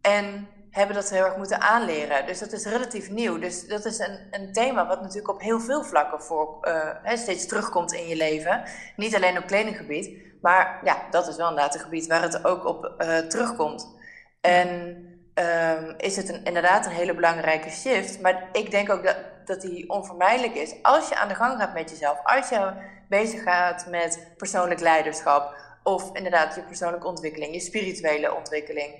[0.00, 2.26] en hebben dat heel erg moeten aanleren.
[2.26, 3.38] Dus dat is relatief nieuw.
[3.38, 7.46] Dus dat is een, een thema wat natuurlijk op heel veel vlakken voor, uh, steeds
[7.46, 8.62] terugkomt in je leven.
[8.96, 10.10] Niet alleen op kledinggebied,
[10.42, 13.94] maar ja, dat is wel inderdaad een gebied waar het ook op uh, terugkomt.
[14.40, 14.96] En
[15.38, 18.20] um, is het inderdaad een hele belangrijke shift.
[18.20, 20.74] Maar ik denk ook dat, dat die onvermijdelijk is.
[20.82, 22.72] Als je aan de gang gaat met jezelf, als je
[23.08, 28.94] bezig gaat met persoonlijk leiderschap, of inderdaad je persoonlijke ontwikkeling, je spirituele ontwikkeling,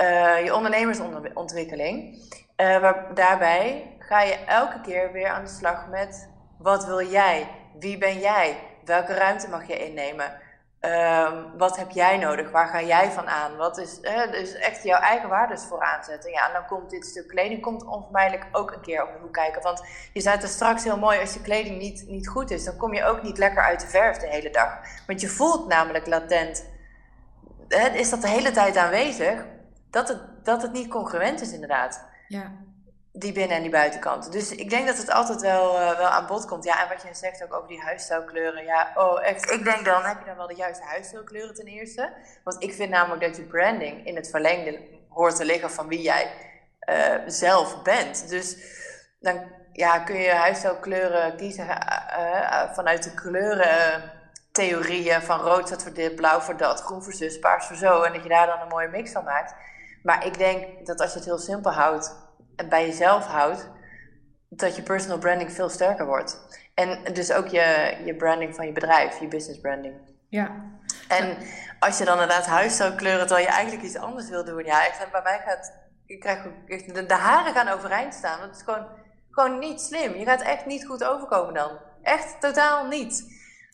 [0.00, 2.24] uh, je ondernemersontwikkeling.
[2.56, 6.28] Waar, daarbij ga je elke keer weer aan de slag met
[6.58, 7.48] wat wil jij?
[7.78, 8.56] Wie ben jij?
[8.84, 10.32] Welke ruimte mag je innemen?
[10.80, 12.50] Uh, wat heb jij nodig?
[12.50, 13.56] Waar ga jij van aan?
[13.56, 14.00] Wat is
[14.30, 16.30] dus echt jouw eigen waardes voor aanzetten?
[16.30, 19.32] Ja, en dan komt dit stuk kleding komt onvermijdelijk ook een keer op de hoek
[19.32, 19.62] kijken.
[19.62, 22.76] Want je zei het straks heel mooi, als je kleding niet, niet goed is, dan
[22.76, 24.78] kom je ook niet lekker uit de verf de hele dag.
[25.06, 26.64] Want je voelt namelijk latent,
[27.94, 29.44] is dat de hele tijd aanwezig,
[29.90, 32.04] dat het, dat het niet congruent is inderdaad.
[32.28, 32.52] Ja.
[33.18, 34.32] Die binnen- en die buitenkant.
[34.32, 36.64] Dus ik denk dat het altijd wel, uh, wel aan bod komt.
[36.64, 38.64] Ja, en wat je zegt ook over die huisstijlkleuren.
[38.64, 39.50] Ja, oh echt.
[39.50, 42.12] Ik denk dan heb je dan wel de juiste huisstijlkleuren ten eerste.
[42.44, 46.02] Want ik vind namelijk dat je branding in het verlengde hoort te liggen van wie
[46.02, 46.30] jij
[46.88, 48.28] uh, zelf bent.
[48.28, 48.56] Dus
[49.20, 49.40] dan
[49.72, 56.40] ja, kun je huisstijlkleuren kiezen uh, vanuit de kleurentheorieën van rood staat voor dit, blauw
[56.40, 58.02] voor dat, groen voor zus, paars voor zo.
[58.02, 59.54] En dat je daar dan een mooie mix van maakt.
[60.02, 62.24] Maar ik denk dat als je het heel simpel houdt
[62.68, 63.70] bij jezelf houdt,
[64.48, 66.60] dat je personal branding veel sterker wordt.
[66.74, 69.94] En dus ook je, je branding van je bedrijf, je business branding.
[70.28, 70.50] Ja.
[71.08, 71.36] En
[71.78, 74.64] als je dan inderdaad huis zou kleuren terwijl je eigenlijk iets anders wil doen.
[74.64, 75.72] Ja, ik bij mij gaat,
[76.06, 78.40] ik krijg de, de haren gaan overeind staan.
[78.40, 78.86] Dat is gewoon,
[79.30, 80.14] gewoon niet slim.
[80.14, 81.70] Je gaat echt niet goed overkomen dan.
[82.02, 83.24] Echt totaal niet.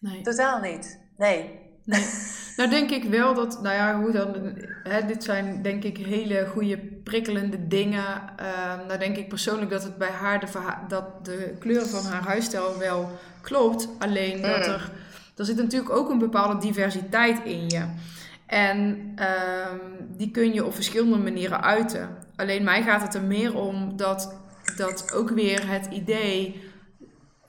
[0.00, 0.22] Nee.
[0.22, 1.00] Totaal niet.
[1.16, 1.61] Nee.
[1.84, 2.06] Nee.
[2.56, 4.34] nou denk ik wel dat, nou ja, hoe dan,
[4.82, 8.22] hè, dit zijn denk ik hele goede prikkelende dingen.
[8.40, 10.46] Uh, nou denk ik persoonlijk dat het bij haar, de,
[10.88, 13.10] dat de kleuren van haar huisstijl wel
[13.40, 13.88] klopt.
[13.98, 14.72] Alleen dat mm.
[14.72, 14.90] er,
[15.36, 17.84] er zit natuurlijk ook een bepaalde diversiteit in je.
[18.46, 19.26] En uh,
[20.16, 22.08] die kun je op verschillende manieren uiten.
[22.36, 24.34] Alleen mij gaat het er meer om dat,
[24.76, 26.70] dat ook weer het idee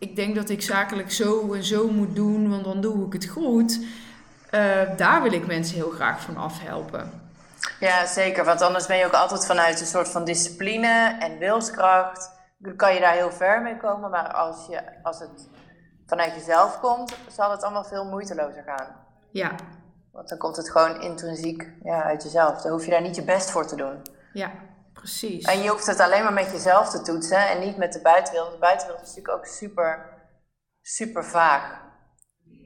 [0.04, 3.28] ik denk dat ik zakelijk zo en zo moet doen, want dan doe ik het
[3.28, 3.80] goed.
[4.54, 7.22] Uh, daar wil ik mensen heel graag van afhelpen.
[7.80, 8.46] Ja, zeker.
[8.46, 12.32] Want anders ben je ook altijd vanuit een soort van discipline en wilskracht.
[12.58, 14.10] Dan kan je daar heel ver mee komen.
[14.10, 15.50] Maar als, je, als het
[16.06, 18.88] vanuit jezelf komt, zal het allemaal veel moeitelozer gaan.
[19.32, 19.52] Ja.
[20.12, 22.62] Want dan komt het gewoon intrinsiek ja, uit jezelf.
[22.62, 24.02] Dan hoef je daar niet je best voor te doen.
[24.34, 24.52] Ja,
[24.94, 25.46] precies.
[25.46, 28.52] En je hoeft het alleen maar met jezelf te toetsen en niet met de buitenwereld.
[28.52, 30.10] De buitenwereld is natuurlijk ook super,
[30.82, 31.82] super vaag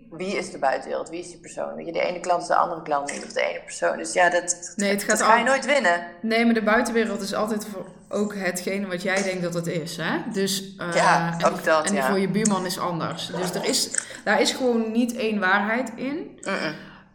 [0.10, 1.10] wie is de buitenwereld?
[1.10, 1.76] Wie is die persoon?
[1.76, 3.98] Weet je, de ene klant is de andere klant niet, of de ene persoon.
[3.98, 6.06] Dus ja, dat, nee, het gaat dat ga je nooit winnen.
[6.22, 9.98] Nee, maar de buitenwereld is altijd voor ook hetgene wat jij denkt dat het is.
[9.98, 10.18] Hè?
[10.32, 13.28] Dus, uh, ja, en, ook dat, En voor je buurman is anders.
[13.28, 13.92] Dus er is,
[14.24, 16.40] daar is gewoon niet één waarheid in.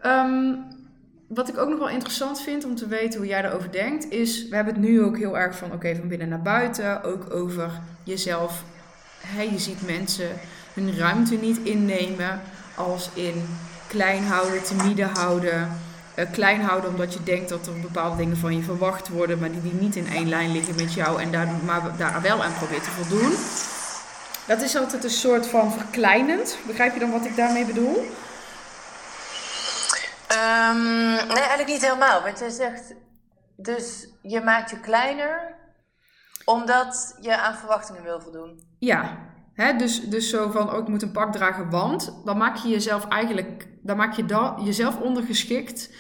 [0.07, 0.71] Um,
[1.29, 4.49] wat ik ook nog wel interessant vind om te weten hoe jij erover denkt, is...
[4.49, 7.03] We hebben het nu ook heel erg van, oké, van binnen naar buiten.
[7.03, 7.71] Ook over
[8.05, 8.65] jezelf.
[9.27, 10.29] Hey, je ziet mensen
[10.75, 12.41] hun ruimte niet innemen
[12.83, 15.81] als in klein houden, timide houden.
[16.17, 19.51] Uh, klein houden omdat je denkt dat er bepaalde dingen van je verwacht worden, maar
[19.51, 22.55] die, die niet in één lijn liggen met jou en daar, maar daar wel aan
[22.55, 23.35] probeert te voldoen.
[24.47, 26.59] Dat is altijd een soort van verkleinend.
[26.67, 27.97] Begrijp je dan wat ik daarmee bedoel?
[30.33, 32.23] Um, nee, eigenlijk niet helemaal.
[32.23, 32.95] Want je zegt,
[33.57, 35.55] dus je maakt je kleiner
[36.45, 38.63] omdat je aan verwachtingen wil voldoen.
[38.79, 39.19] Ja,
[39.55, 42.69] Hè, dus, dus zo van, oh, ik moet een pak dragen, want dan maak je
[42.69, 45.95] jezelf eigenlijk, dan maak je dat, jezelf ondergeschikt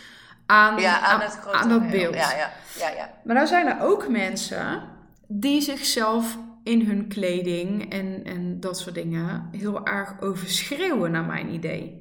[0.46, 2.14] aan, ja, aan, het aan dat beeld.
[2.14, 3.11] Ja, ja, ja, ja.
[3.24, 4.82] Maar nou zijn er ook mensen
[5.28, 11.48] die zichzelf in hun kleding en, en dat soort dingen heel erg overschreeuwen, naar mijn
[11.48, 12.00] idee.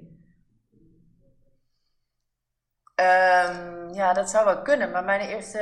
[2.96, 4.92] Um, ja, dat zou wel kunnen.
[4.92, 5.60] Maar mijn eerste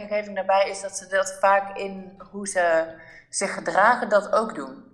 [0.00, 2.94] ingeving daarbij is dat ze dat vaak in hoe ze
[3.28, 4.84] zich gedragen dat ook doen.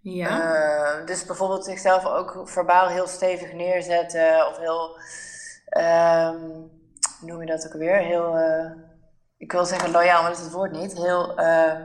[0.00, 1.00] Ja.
[1.00, 4.98] Uh, dus bijvoorbeeld zichzelf ook verbaal heel stevig neerzetten of heel,
[5.78, 6.70] um,
[7.20, 7.96] hoe noem je dat ook weer?
[7.96, 8.72] Heel, uh,
[9.36, 10.92] ik wil zeggen loyaal, maar dat is het woord niet.
[10.92, 11.80] Heel, uh,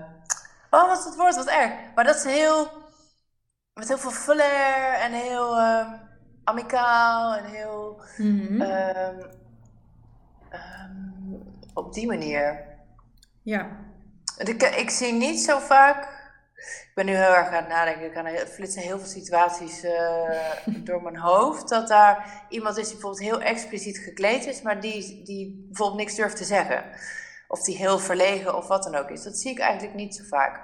[0.69, 1.71] oh wat is het woord, wat erg.
[1.95, 2.67] Maar dat is heel,
[3.73, 5.99] met heel veel flair en heel um,
[6.43, 8.61] amicaal en heel, mm -hmm.
[8.61, 9.31] um,
[11.73, 12.65] op die manier.
[13.41, 13.67] Ja.
[14.37, 16.12] Ik, ik zie niet zo vaak.
[16.93, 18.25] Ik ben nu heel erg aan het nadenken.
[18.25, 19.91] Ik flitsen heel veel situaties uh,
[20.87, 21.69] door mijn hoofd.
[21.69, 26.15] Dat daar iemand is die bijvoorbeeld heel expliciet gekleed is, maar die, die bijvoorbeeld niks
[26.15, 26.83] durft te zeggen.
[27.47, 29.23] Of die heel verlegen of wat dan ook is.
[29.23, 30.61] Dat zie ik eigenlijk niet zo vaak.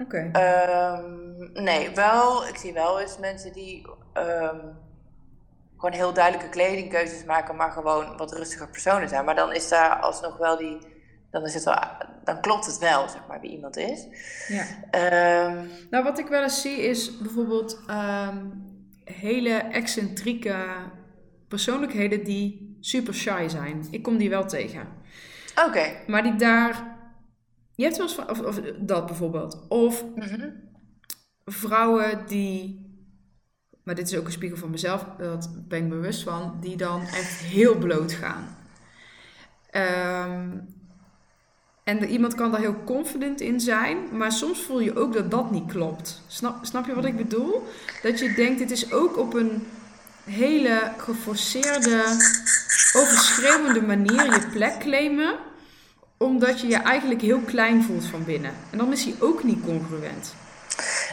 [0.00, 0.28] Oké.
[0.32, 2.46] Ehm, nee, wel.
[2.46, 4.78] Ik zie wel eens mensen die um,
[5.76, 9.24] gewoon heel duidelijke kledingkeuzes maken, maar gewoon wat rustiger personen zijn.
[9.24, 10.96] Maar dan is daar alsnog wel die.
[11.30, 11.78] Dan, is het wel,
[12.24, 14.06] dan klopt het wel, zeg maar, wie iemand is.
[14.48, 14.64] Ja.
[14.90, 17.80] Ehm, nou, wat ik wel eens zie is bijvoorbeeld
[19.04, 20.56] hele excentrieke
[21.48, 23.86] persoonlijkheden die super shy zijn.
[23.90, 24.88] Ik kom die wel tegen.
[25.66, 25.90] Oké.
[26.06, 26.96] Maar die daar.
[27.74, 29.66] Je hebt wel eens van, of, of dat bijvoorbeeld.
[29.68, 30.48] Of Mhm.
[31.44, 32.86] vrouwen die.
[33.84, 37.00] Maar dit is ook een spiegel van mezelf, dat ben ik bewust van, die dan
[37.00, 38.56] echt heel bloot gaan.
[39.70, 40.58] Ehm,
[41.88, 45.30] en de, iemand kan daar heel confident in zijn, maar soms voel je ook dat
[45.30, 46.22] dat niet klopt.
[46.26, 47.66] Snap, snap je wat ik bedoel?
[48.02, 49.66] Dat je denkt, dit is ook op een
[50.24, 52.02] hele geforceerde,
[52.96, 55.34] overschreeuwende manier je plek claimen,
[56.16, 58.52] omdat je je eigenlijk heel klein voelt van binnen.
[58.70, 60.34] En dan is hij ook niet congruent.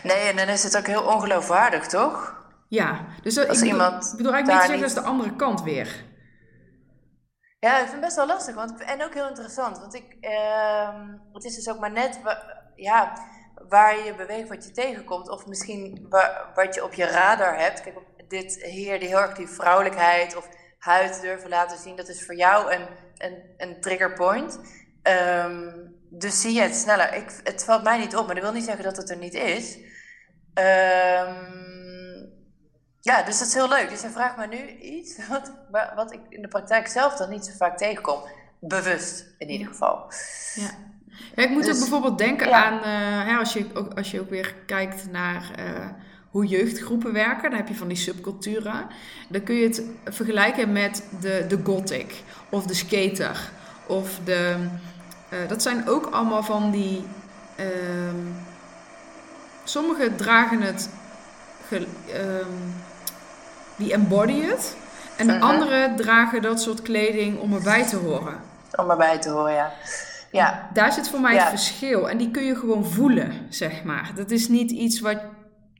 [0.03, 2.35] Nee, en dan is het ook heel ongeloofwaardig, toch?
[2.67, 5.03] Ja, dus dat, Als ik bedoel, iemand ik bedoel eigenlijk niet zeggen, niet- dat is
[5.03, 6.03] de andere kant weer.
[7.59, 9.77] Ja, ik vind het best wel lastig want, en ook heel interessant.
[9.79, 12.19] Want ik, ehm, het is dus ook maar net
[12.75, 13.13] ja,
[13.69, 15.29] waar je beweegt, wat je tegenkomt.
[15.29, 17.81] Of misschien wa- wat je op je radar hebt.
[17.81, 17.95] Kijk,
[18.27, 20.47] dit hier, die heel erg die vrouwelijkheid of
[20.79, 21.95] huid durven laten zien.
[21.95, 22.87] Dat is voor jou een,
[23.17, 24.59] een, een trigger point.
[25.01, 25.71] Ehm,
[26.09, 27.13] dus zie je het sneller.
[27.13, 29.33] Ik, het valt mij niet op, maar dat wil niet zeggen dat het er niet
[29.33, 29.77] is.
[30.53, 31.74] Ehm,
[33.05, 33.89] ja, dus dat is heel leuk.
[33.89, 37.29] Dus je vraagt me nu iets wat, wa- wat ik in de praktijk zelf dan
[37.29, 38.19] niet zo vaak tegenkom.
[38.59, 40.05] Bewust in ieder geval.
[40.55, 40.69] Ja.
[41.35, 42.65] Ja, ik moet Dus- ook bijvoorbeeld denken ja.
[42.65, 45.65] aan, eh, hè, als, je ook, als je ook weer kijkt naar eh,
[46.29, 48.87] hoe jeugdgroepen werken, dan heb je van die subculturen.
[49.29, 53.49] Dan kun je het vergelijken met de, de gothic of de skater.
[53.87, 54.67] Of de,
[55.29, 57.03] eh, dat zijn ook allemaal van die.
[57.55, 58.15] ehm
[59.63, 60.89] sommigen dragen het,
[61.67, 62.51] ge- ehm,
[63.75, 64.77] die embody het.
[65.17, 65.43] En de Mhm.
[65.43, 68.39] anderen dragen dat soort kleding om erbij te horen.
[68.75, 69.71] Om erbij te horen, ja.
[70.31, 71.39] Ja, Daar zit voor mij Ja.
[71.39, 72.09] het verschil.
[72.09, 74.11] En die kun je gewoon voelen, zeg maar.
[74.15, 75.17] Dat is niet iets wat...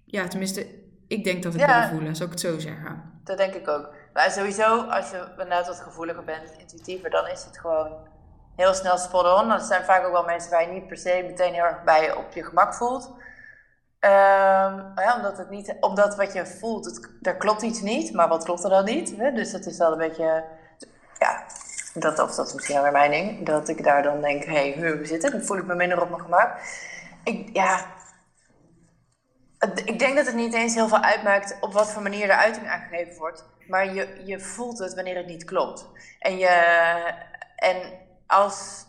[0.06, 0.68] Ja, tenminste,
[1.08, 1.90] ik denk dat ik Ja.
[1.90, 3.14] voelen, zou ik het zo zeggen.
[3.24, 3.90] dat denk ik ook.
[4.14, 7.88] Maar sowieso, als je inderdaad wat gevoeliger bent, intuïtiever, dan is het gewoon
[8.56, 9.50] heel snel spot on.
[9.50, 12.14] Dat zijn vaak ook wel mensen waar je niet per se meteen heel erg bij
[12.16, 13.12] op je gemak voelt.
[14.06, 18.44] Ehm, omdat, het niet, omdat wat je voelt, het, er klopt iets niet, maar wat
[18.44, 19.18] klopt er dan niet?
[19.18, 19.32] Hè?
[19.32, 20.44] Dus dat is wel een beetje,
[21.20, 21.44] ja,
[21.94, 24.92] dat, of dat is misschien wel mijn ding, dat ik daar dan denk, hé, hey,
[24.96, 25.32] hoe zit het?
[25.32, 26.60] Dan voel ik me minder op mijn gemak.
[27.24, 27.86] Ik, ja,
[29.86, 32.68] ik denk dat het niet eens heel veel uitmaakt op wat voor manier de uiting
[32.68, 33.46] aangegeven wordt.
[33.68, 35.88] Maar je, je voelt het wanneer het niet klopt.
[36.20, 36.48] En, je,
[37.56, 37.78] en
[38.28, 38.86] als.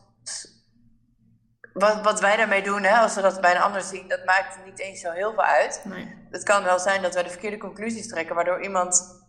[1.78, 4.58] Wat, wat wij daarmee doen, hè, als we dat bij een ander zien, dat maakt
[4.64, 5.80] niet eens zo heel veel uit.
[5.84, 6.26] Nee.
[6.30, 9.24] Het kan wel zijn dat wij de verkeerde conclusies trekken, waardoor iemand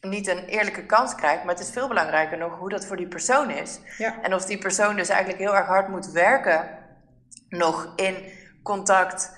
[0.00, 1.44] niet een eerlijke kans krijgt.
[1.44, 3.80] Maar het is veel belangrijker nog hoe dat voor die persoon is.
[3.98, 4.22] Ja.
[4.22, 6.68] En of die persoon dus eigenlijk heel erg hard moet werken
[7.48, 8.32] nog in
[8.62, 9.34] contact.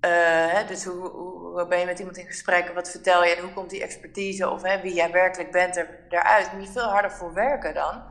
[0.00, 0.10] eh,
[0.46, 2.70] hè, dus hoe, ben je met iemand in gesprek?
[2.74, 5.88] Wat vertel je en hoe komt die expertise of hè, wie jij werkelijk bent er,
[6.08, 6.52] eruit?
[6.52, 8.02] Moet je veel harder voor werken dan.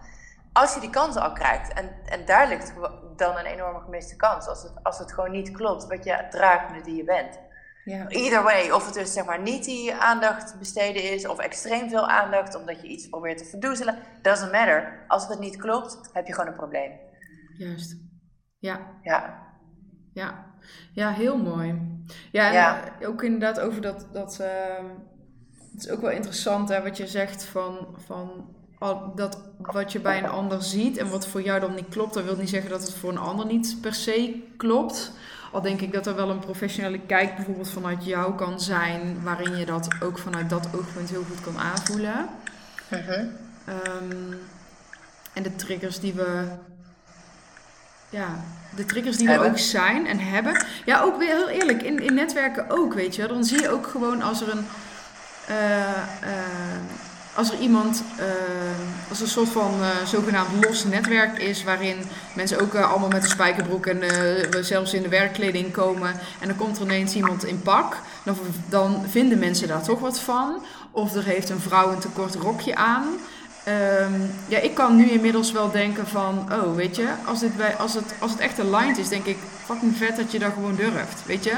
[0.54, 1.74] Als je die kans al krijgt.
[1.74, 2.74] En, en daar ligt
[3.18, 4.48] dan een enorme gemiste kans.
[4.48, 7.40] Als het, als het gewoon niet klopt wat je draagt met wie je bent.
[7.84, 8.08] Ja.
[8.08, 12.08] Either way, of het dus zeg maar niet die aandacht besteden is, of extreem veel
[12.08, 15.06] aandacht omdat je iets probeert te verdoezelen, doesn't matter.
[15.08, 16.92] Als het niet klopt, heb je gewoon een probleem.
[17.58, 17.98] Juist.
[18.58, 19.48] Ja, Ja,
[20.14, 20.46] ja.
[20.94, 22.02] Ja, heel mooi.
[22.32, 22.84] Ja, en Ja.
[23.02, 24.08] ook inderdaad over dat...
[24.12, 24.86] dat ehm,
[25.72, 27.96] het is ook wel interessant hè, wat je zegt van...
[28.06, 28.56] van
[29.16, 32.24] dat wat je bij een ander ziet en wat voor jou dan niet klopt, dat
[32.24, 35.12] wil niet zeggen dat het voor een ander niet per se klopt.
[35.52, 39.56] Al denk ik dat er wel een professionele kijk bijvoorbeeld vanuit jou kan zijn, waarin
[39.58, 42.30] je dat ook vanuit dat oogpunt heel goed kan aanvoelen.
[43.66, 44.34] Ehm,
[45.34, 46.44] en de triggers die we.
[48.10, 48.28] Ja,
[48.76, 49.50] de triggers die Hebben.
[49.50, 50.66] ook zijn en hebben.
[50.86, 53.22] Ja, ook weer heel eerlijk, in, in netwerken ook, weet je.
[53.22, 53.34] wel.
[53.34, 54.66] Dan zie je ook gewoon als er een.
[55.48, 56.80] eh, eh,
[57.38, 58.26] als er iemand, eh,
[59.10, 61.98] als er een soort van eh, zogenaamd los netwerk is, waarin
[62.36, 64.02] mensen ook eh, allemaal met een spijkerbroek en
[64.66, 66.10] zelfs in de werkkleding komen,
[66.40, 67.98] en dan komt er ineens iemand in pak,
[68.70, 70.64] dan, vinden mensen daar toch wat van.
[70.92, 73.06] Of er heeft een vrouw een te kort rokje aan.
[73.64, 77.76] Ehm, ja, ik kan nu inmiddels wel denken van, oh, weet je, als, dit bij,
[77.76, 80.76] als, het, als het echt aligned is, denk ik, fucking vet dat je dat gewoon
[80.76, 81.54] durft, weet je?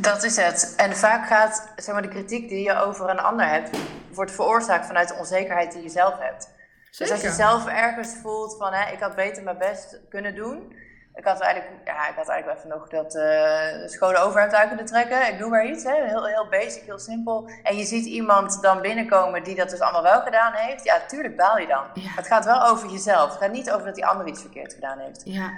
[0.00, 0.74] Dat is het.
[0.76, 3.78] En vaak gaat, zeg maar, de kritiek die je over een ander hebt,
[4.12, 6.56] wordt veroorzaakt vanuit de onzekerheid die je zelf hebt.
[6.98, 10.72] Dus als je zelf ergens voelt van, hè, ik had beter mijn best kunnen doen,
[11.14, 14.86] ik had eigenlijk, ja, ik had eigenlijk even nog dat uh, schone overhemd uit kunnen
[14.86, 15.32] trekken.
[15.32, 16.06] Ik doe maar iets, hè.
[16.06, 17.50] Heel, heel basic, heel simpel.
[17.62, 20.84] En je ziet iemand dan binnenkomen die dat dus allemaal wel gedaan heeft.
[20.84, 21.84] Ja, tuurlijk baal je dan.
[21.94, 23.30] Het gaat wel over jezelf.
[23.30, 25.22] Het gaat niet over dat die ander iets verkeerd gedaan heeft.
[25.24, 25.52] Ja,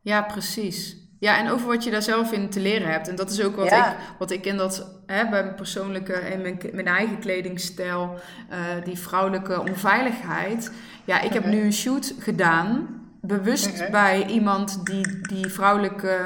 [0.00, 1.03] ja precies.
[1.24, 3.08] Ja, en over wat je daar zelf in te leren hebt.
[3.08, 3.84] En dat is ook wat, ik,
[4.18, 8.18] wat ik in dat, hè, bij mijn persoonlijke en mijn, mijn eigen kledingstijl,
[8.50, 10.70] uh, die vrouwelijke onveiligheid.
[11.04, 11.54] Ja, ik heb mhm.
[11.54, 12.86] nu een shoot gedaan
[13.20, 13.90] bewust mhm.
[13.90, 16.18] bij iemand die die vrouwelijke,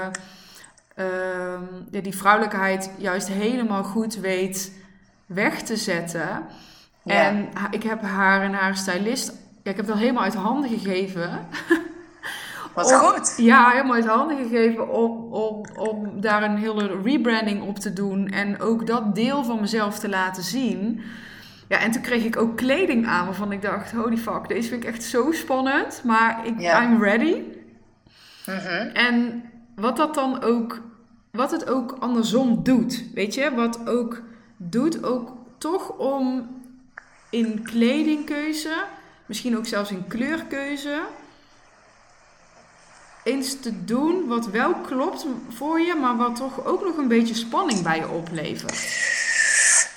[0.97, 1.05] uh,
[1.91, 4.73] die vrouwelijkheid juist helemaal goed weet
[5.27, 6.47] weg te zetten.
[7.05, 9.33] En ik heb haar en haar stylist,
[9.63, 11.31] ja, ik heb dat helemaal uit handen gegeven.
[12.83, 13.35] Wat goed!
[13.37, 18.29] Ja, helemaal uit handen gegeven om, om, om daar een hele rebranding op te doen.
[18.29, 21.03] En ook dat deel van mezelf te laten zien.
[21.69, 24.83] Ja, en toen kreeg ik ook kleding aan waarvan ik dacht, holy fuck, deze vind
[24.83, 26.01] ik echt zo spannend.
[26.05, 27.43] Maar ik, I'm ready.
[28.47, 28.91] Mhm.
[28.93, 29.43] En
[29.77, 30.81] wat dat dan ook,
[31.31, 33.55] wat het ook andersom doet, weet je?
[33.55, 34.23] Wat ook
[34.57, 36.49] doet, ook toch om
[37.31, 38.85] in kledingkeuze,
[39.27, 41.01] misschien ook zelfs in kleurkeuze,
[43.29, 47.35] eens te doen wat wel klopt voor je, maar wat toch ook nog een beetje
[47.35, 48.73] spanning bij je oplevert.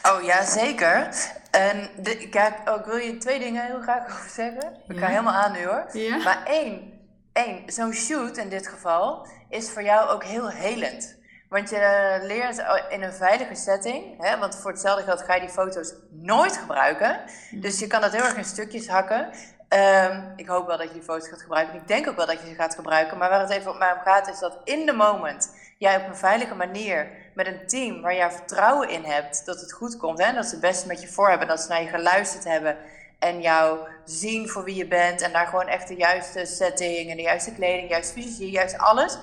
[0.04, 1.08] Oh ja, zeker.
[1.52, 4.74] En de, kijk, oh, ik wil je twee dingen heel graag over zeggen.
[4.88, 5.86] Ik ga helemaal aan nu hoor.
[6.24, 6.92] Maar één,
[7.34, 11.20] één zo'n shoot in dit geval is voor jou ook heel helend.
[11.50, 15.50] Want je leert in een veilige setting, hè, want voor hetzelfde geld ga je die
[15.50, 17.20] foto's nooit gebruiken.
[17.52, 19.30] Dus je kan dat heel erg in stukjes hakken.
[19.72, 21.76] Ehm, ik hoop wel dat je die foto's gaat gebruiken.
[21.76, 23.18] Ik denk ook wel dat je ze gaat gebruiken.
[23.18, 26.08] Maar waar het even op mij om gaat, is dat in de moment jij op
[26.08, 30.24] een veilige manier met een team waar jij vertrouwen in hebt dat het goed komt.
[30.24, 30.34] Hè?
[30.34, 32.78] Dat ze het beste met je voor hebben, dat ze naar je geluisterd hebben
[33.20, 35.22] en jou zien voor wie je bent.
[35.22, 39.18] En daar gewoon echt de juiste setting en de juiste kleding, juist fysiek, juist alles.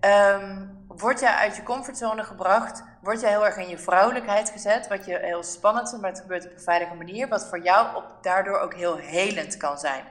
[0.00, 4.88] Um, word jij uit je comfortzone gebracht, word jij heel erg in je vrouwelijkheid gezet,
[4.88, 7.96] wat je heel spannend vindt, maar het gebeurt op een veilige manier, wat voor jou
[7.96, 10.04] op, daardoor ook heel helend kan zijn.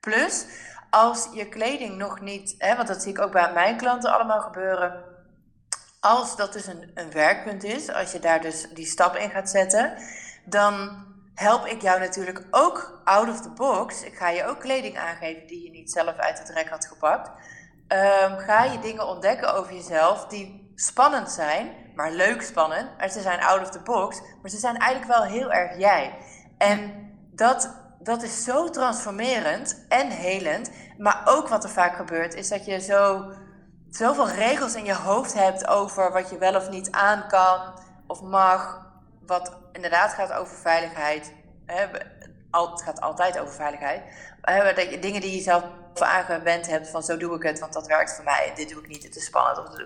[0.00, 0.46] Plus,
[0.90, 4.40] als je kleding nog niet, hè, want dat zie ik ook bij mijn klanten allemaal
[4.40, 5.04] gebeuren,
[6.00, 9.50] als dat dus een, een werkpunt is, als je daar dus die stap in gaat
[9.50, 9.96] zetten,
[10.44, 14.02] dan help ik jou natuurlijk ook out of the box.
[14.02, 17.28] Ik ga je ook kleding aangeven die je niet zelf uit het rek had gepakt.
[17.88, 22.96] Um, ga je dingen ontdekken over jezelf die spannend zijn, maar leuk spannend.
[22.98, 26.18] Maar ze zijn out of the box, maar ze zijn eigenlijk wel heel erg jij.
[26.58, 30.70] En dat, dat is zo transformerend en helend.
[30.98, 33.32] Maar ook wat er vaak gebeurt, is dat je zo
[33.90, 37.74] zoveel regels in je hoofd hebt over wat je wel of niet aan kan
[38.06, 38.88] of mag.
[39.26, 41.32] Wat inderdaad gaat over veiligheid.
[42.50, 44.02] Het gaat altijd over veiligheid.
[45.00, 48.24] Dingen die je zelf aangewend hebt van zo doe ik het, want dat werkt voor
[48.24, 48.52] mij.
[48.54, 49.78] Dit doe ik niet, het is spannend.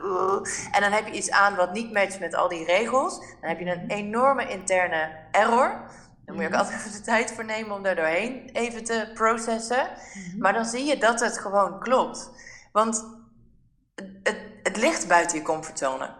[0.72, 3.18] En dan heb je iets aan wat niet matcht met al die regels.
[3.18, 5.80] Dan heb je een enorme interne error.
[6.24, 6.62] Dan moet je ook mhm.
[6.62, 9.88] altijd even de tijd voor nemen om daar doorheen even te processen.
[10.14, 10.38] Mhm.
[10.38, 12.30] Maar dan zie je dat het gewoon klopt.
[12.72, 13.04] Want
[14.22, 16.10] het, het ligt buiten je comfortzone.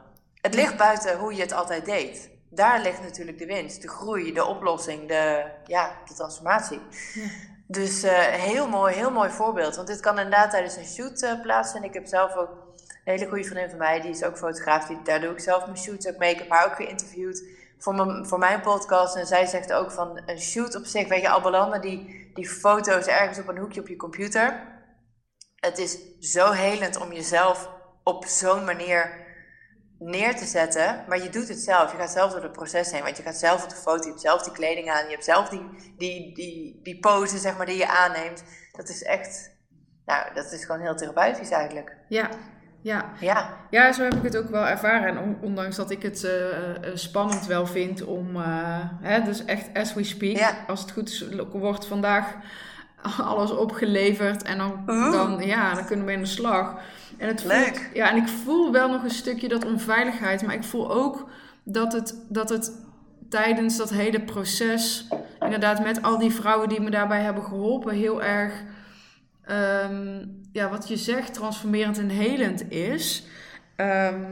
[0.41, 2.31] Het ligt buiten hoe je het altijd deed.
[2.55, 6.81] Daar ligt natuurlijk de winst, de groei, de oplossing, de, ja, de transformatie.
[7.15, 7.29] Ja.
[7.67, 9.77] Dus uh, heel mooi, heel mooi voorbeeld.
[9.77, 11.89] Want dit kan inderdaad tijdens een shoot uh, plaatsvinden.
[11.89, 12.51] Ik heb zelf ook
[13.05, 14.87] een hele goede vriendin van mij, die is ook fotograaf.
[14.87, 16.33] Die, daar doe ik zelf mijn shoots ook mee.
[16.33, 17.43] Ik heb haar ook geïnterviewd
[17.79, 19.17] voor mijn, voor mijn podcast.
[19.17, 22.49] En zij zegt ook van een shoot op zich, weet je, al belanden die, die
[22.49, 24.73] foto's ergens op een hoekje op je computer.
[25.57, 27.71] Het is zo helend om jezelf
[28.03, 29.24] op zo'n manier
[29.99, 31.93] neer te zetten, maar je doet het zelf.
[31.93, 34.09] Je gaat zelf door het proces heen, want je gaat zelf op de foto, je
[34.09, 37.67] hebt zelf die kleding aan, je hebt zelf die, die, die, die pose zeg maar,
[37.67, 38.45] die je aanneemt.
[38.73, 39.51] Dat is echt,
[40.07, 41.97] nou, dat is gewoon heel therapeutisch eigenlijk.
[42.09, 42.29] Ja,
[42.83, 43.13] ja.
[43.21, 43.57] Ja.
[43.71, 45.17] ja, zo heb ik het ook wel ervaren.
[45.17, 49.95] En ondanks dat ik het uh, spannend wel vind om, uh, hè, dus echt as
[49.95, 52.35] we speak, als het goed is, wordt vandaag
[53.33, 56.75] alles opgeleverd en dan, dan, ja, dan kunnen we in de slag.
[57.17, 57.45] En het
[57.93, 61.29] ja, en ik voel wel nog een stukje dat onveiligheid, maar ik voel ook
[61.63, 62.73] dat het, dat het
[63.29, 65.09] tijdens dat hele proces,
[65.41, 68.63] inderdaad met al die vrouwen die me daarbij hebben geholpen, heel erg,
[69.45, 73.27] ehm, ja, wat je zegt, transformerend en helend is.
[73.77, 74.23] Ehm,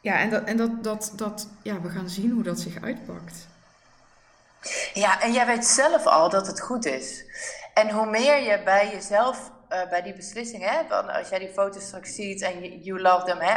[0.00, 3.48] ja, en, dat, en dat, dat, dat, ja, we gaan zien hoe dat zich uitpakt.
[4.92, 7.24] Ja, en jij weet zelf al dat het goed is.
[7.74, 11.86] En hoe meer je bij jezelf, uh, bij die beslissing hebt, als jij die foto's
[11.86, 13.56] straks ziet en you love them, hè,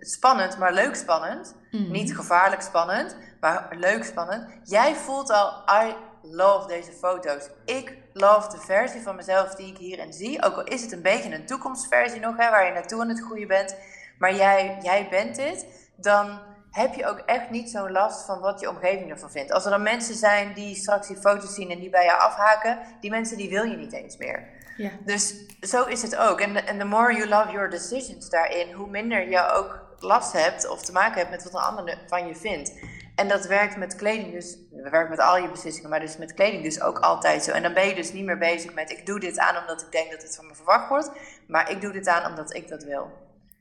[0.00, 1.54] spannend, maar leuk spannend.
[1.70, 1.90] Mhm.
[1.90, 4.46] Niet gevaarlijk spannend, maar leuk spannend.
[4.64, 7.48] Jij voelt al, I love deze foto's.
[7.64, 10.42] Ik love de versie van mezelf die ik hierin zie.
[10.42, 13.20] Ook al is het een beetje een toekomstversie nog, hè, waar je naartoe aan het
[13.20, 13.76] groeien bent.
[14.18, 15.66] Maar jij, jij bent dit.
[15.96, 16.40] Dan
[16.72, 19.52] heb je ook echt niet zo'n last van wat je omgeving ervan vindt.
[19.52, 22.78] Als er dan mensen zijn die straks die foto's zien en die bij je afhaken,
[23.00, 24.48] die mensen die wil je niet eens meer.
[24.76, 24.90] Ja.
[25.04, 26.40] Dus zo is het ook.
[26.40, 30.82] En the more you love your decisions daarin, hoe minder je ook last hebt of
[30.82, 32.72] te maken hebt met wat een ander van je vindt.
[33.14, 36.34] En dat werkt met kleding dus, we werken met al je beslissingen, maar dus met
[36.34, 37.50] kleding dus ook altijd zo.
[37.50, 39.92] En dan ben je dus niet meer bezig met ik doe dit aan omdat ik
[39.92, 41.10] denk dat het van me verwacht wordt,
[41.46, 43.10] maar ik doe dit aan omdat ik dat wil.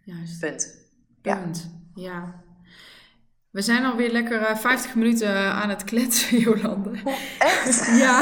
[0.03, 0.39] Juist.
[0.39, 0.77] Punt.
[1.21, 1.71] Punt.
[1.93, 2.03] Ja.
[2.03, 2.33] ja.
[3.51, 6.89] We zijn alweer lekker uh, eh, 50 minuten aan het kletsen, Jolande.
[7.03, 7.85] Oh, echt?
[7.99, 8.21] ja.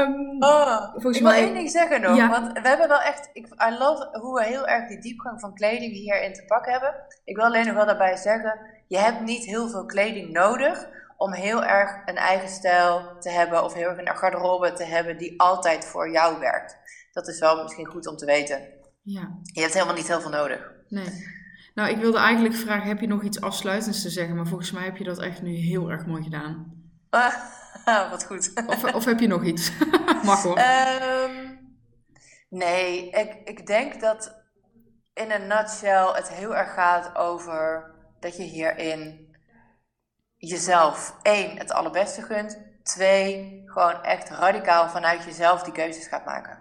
[0.00, 2.28] um, oh, ik wil één ding zeggen nog.
[2.28, 3.30] Want we hebben wel echt.
[3.32, 6.94] Ik, I love hoe we heel erg die diepgang van kleding hierin te pakken hebben.
[7.24, 11.32] Ik wil alleen nog wel daarbij zeggen: je hebt niet heel veel kleding nodig om
[11.32, 15.40] heel erg een eigen stijl te hebben of heel erg een garderobe te hebben die
[15.40, 16.76] altijd voor jou werkt.
[17.12, 18.60] Dat is wel misschien goed om te weten.
[19.02, 19.38] Ja.
[19.42, 20.72] Je hebt helemaal niet heel veel nodig.
[20.88, 21.34] Nee.
[21.76, 24.36] Nou, ik wilde eigenlijk vragen, heb je nog iets afsluitends te zeggen?
[24.36, 26.82] Maar volgens mij heb je dat echt nu heel erg mooi gedaan.
[27.10, 27.34] Ah,
[28.10, 28.52] wat goed.
[28.66, 29.72] Of, of heb je nog iets?
[30.24, 30.58] Mag hoor.
[30.58, 31.58] Um,
[32.48, 34.44] nee, ik, ik denk dat
[35.14, 39.36] in een nutshell het heel erg gaat over dat je hierin
[40.36, 42.58] jezelf, één, het allerbeste gunt.
[42.82, 46.58] Twee, gewoon echt radicaal vanuit jezelf die keuzes gaat maken.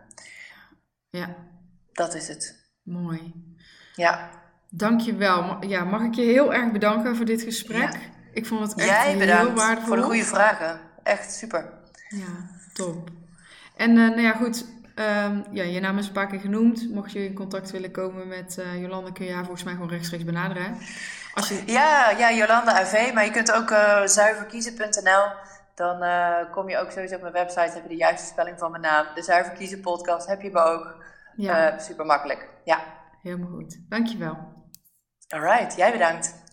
[1.10, 1.36] Ja.
[1.92, 2.70] Dat is het.
[2.84, 3.34] Mooi.
[3.94, 4.44] Ja.
[4.78, 5.58] Dankjewel.
[5.68, 8.10] Ja, mag ik je heel erg bedanken voor dit gesprek.
[8.34, 9.88] Ik vond het echt Jij heel waardevol.
[9.88, 10.80] voor de goede vragen.
[11.04, 11.70] Echt super.
[12.10, 13.10] Ja, top.
[13.76, 14.66] En uh, nou ja, goed.
[14.96, 16.90] Um, ja, je naam is een paar keer genoemd.
[16.90, 19.90] Mocht je in contact willen komen met uh, Jolanda, kun je haar volgens mij gewoon
[19.90, 20.78] rechtstreeks benaderen.
[21.34, 21.62] Als je...
[21.66, 23.14] Ja, ja, Jolanda AV.
[23.14, 25.24] Maar je kunt ook uh, zuiverkiezen.nl.
[25.76, 26.04] Dan
[26.52, 27.72] kom je ook sowieso op mijn website.
[27.74, 29.06] Heb je de juiste spelling van mijn naam.
[29.16, 31.04] De Zuiverkiezen podcast heb je me ook.
[31.36, 31.80] Ja.
[31.80, 32.50] super makkelijk.
[32.64, 32.80] Ja.
[33.22, 33.90] Helemaal goed.
[33.90, 34.55] Dankjewel.
[35.30, 36.44] Alright, jij bedankt.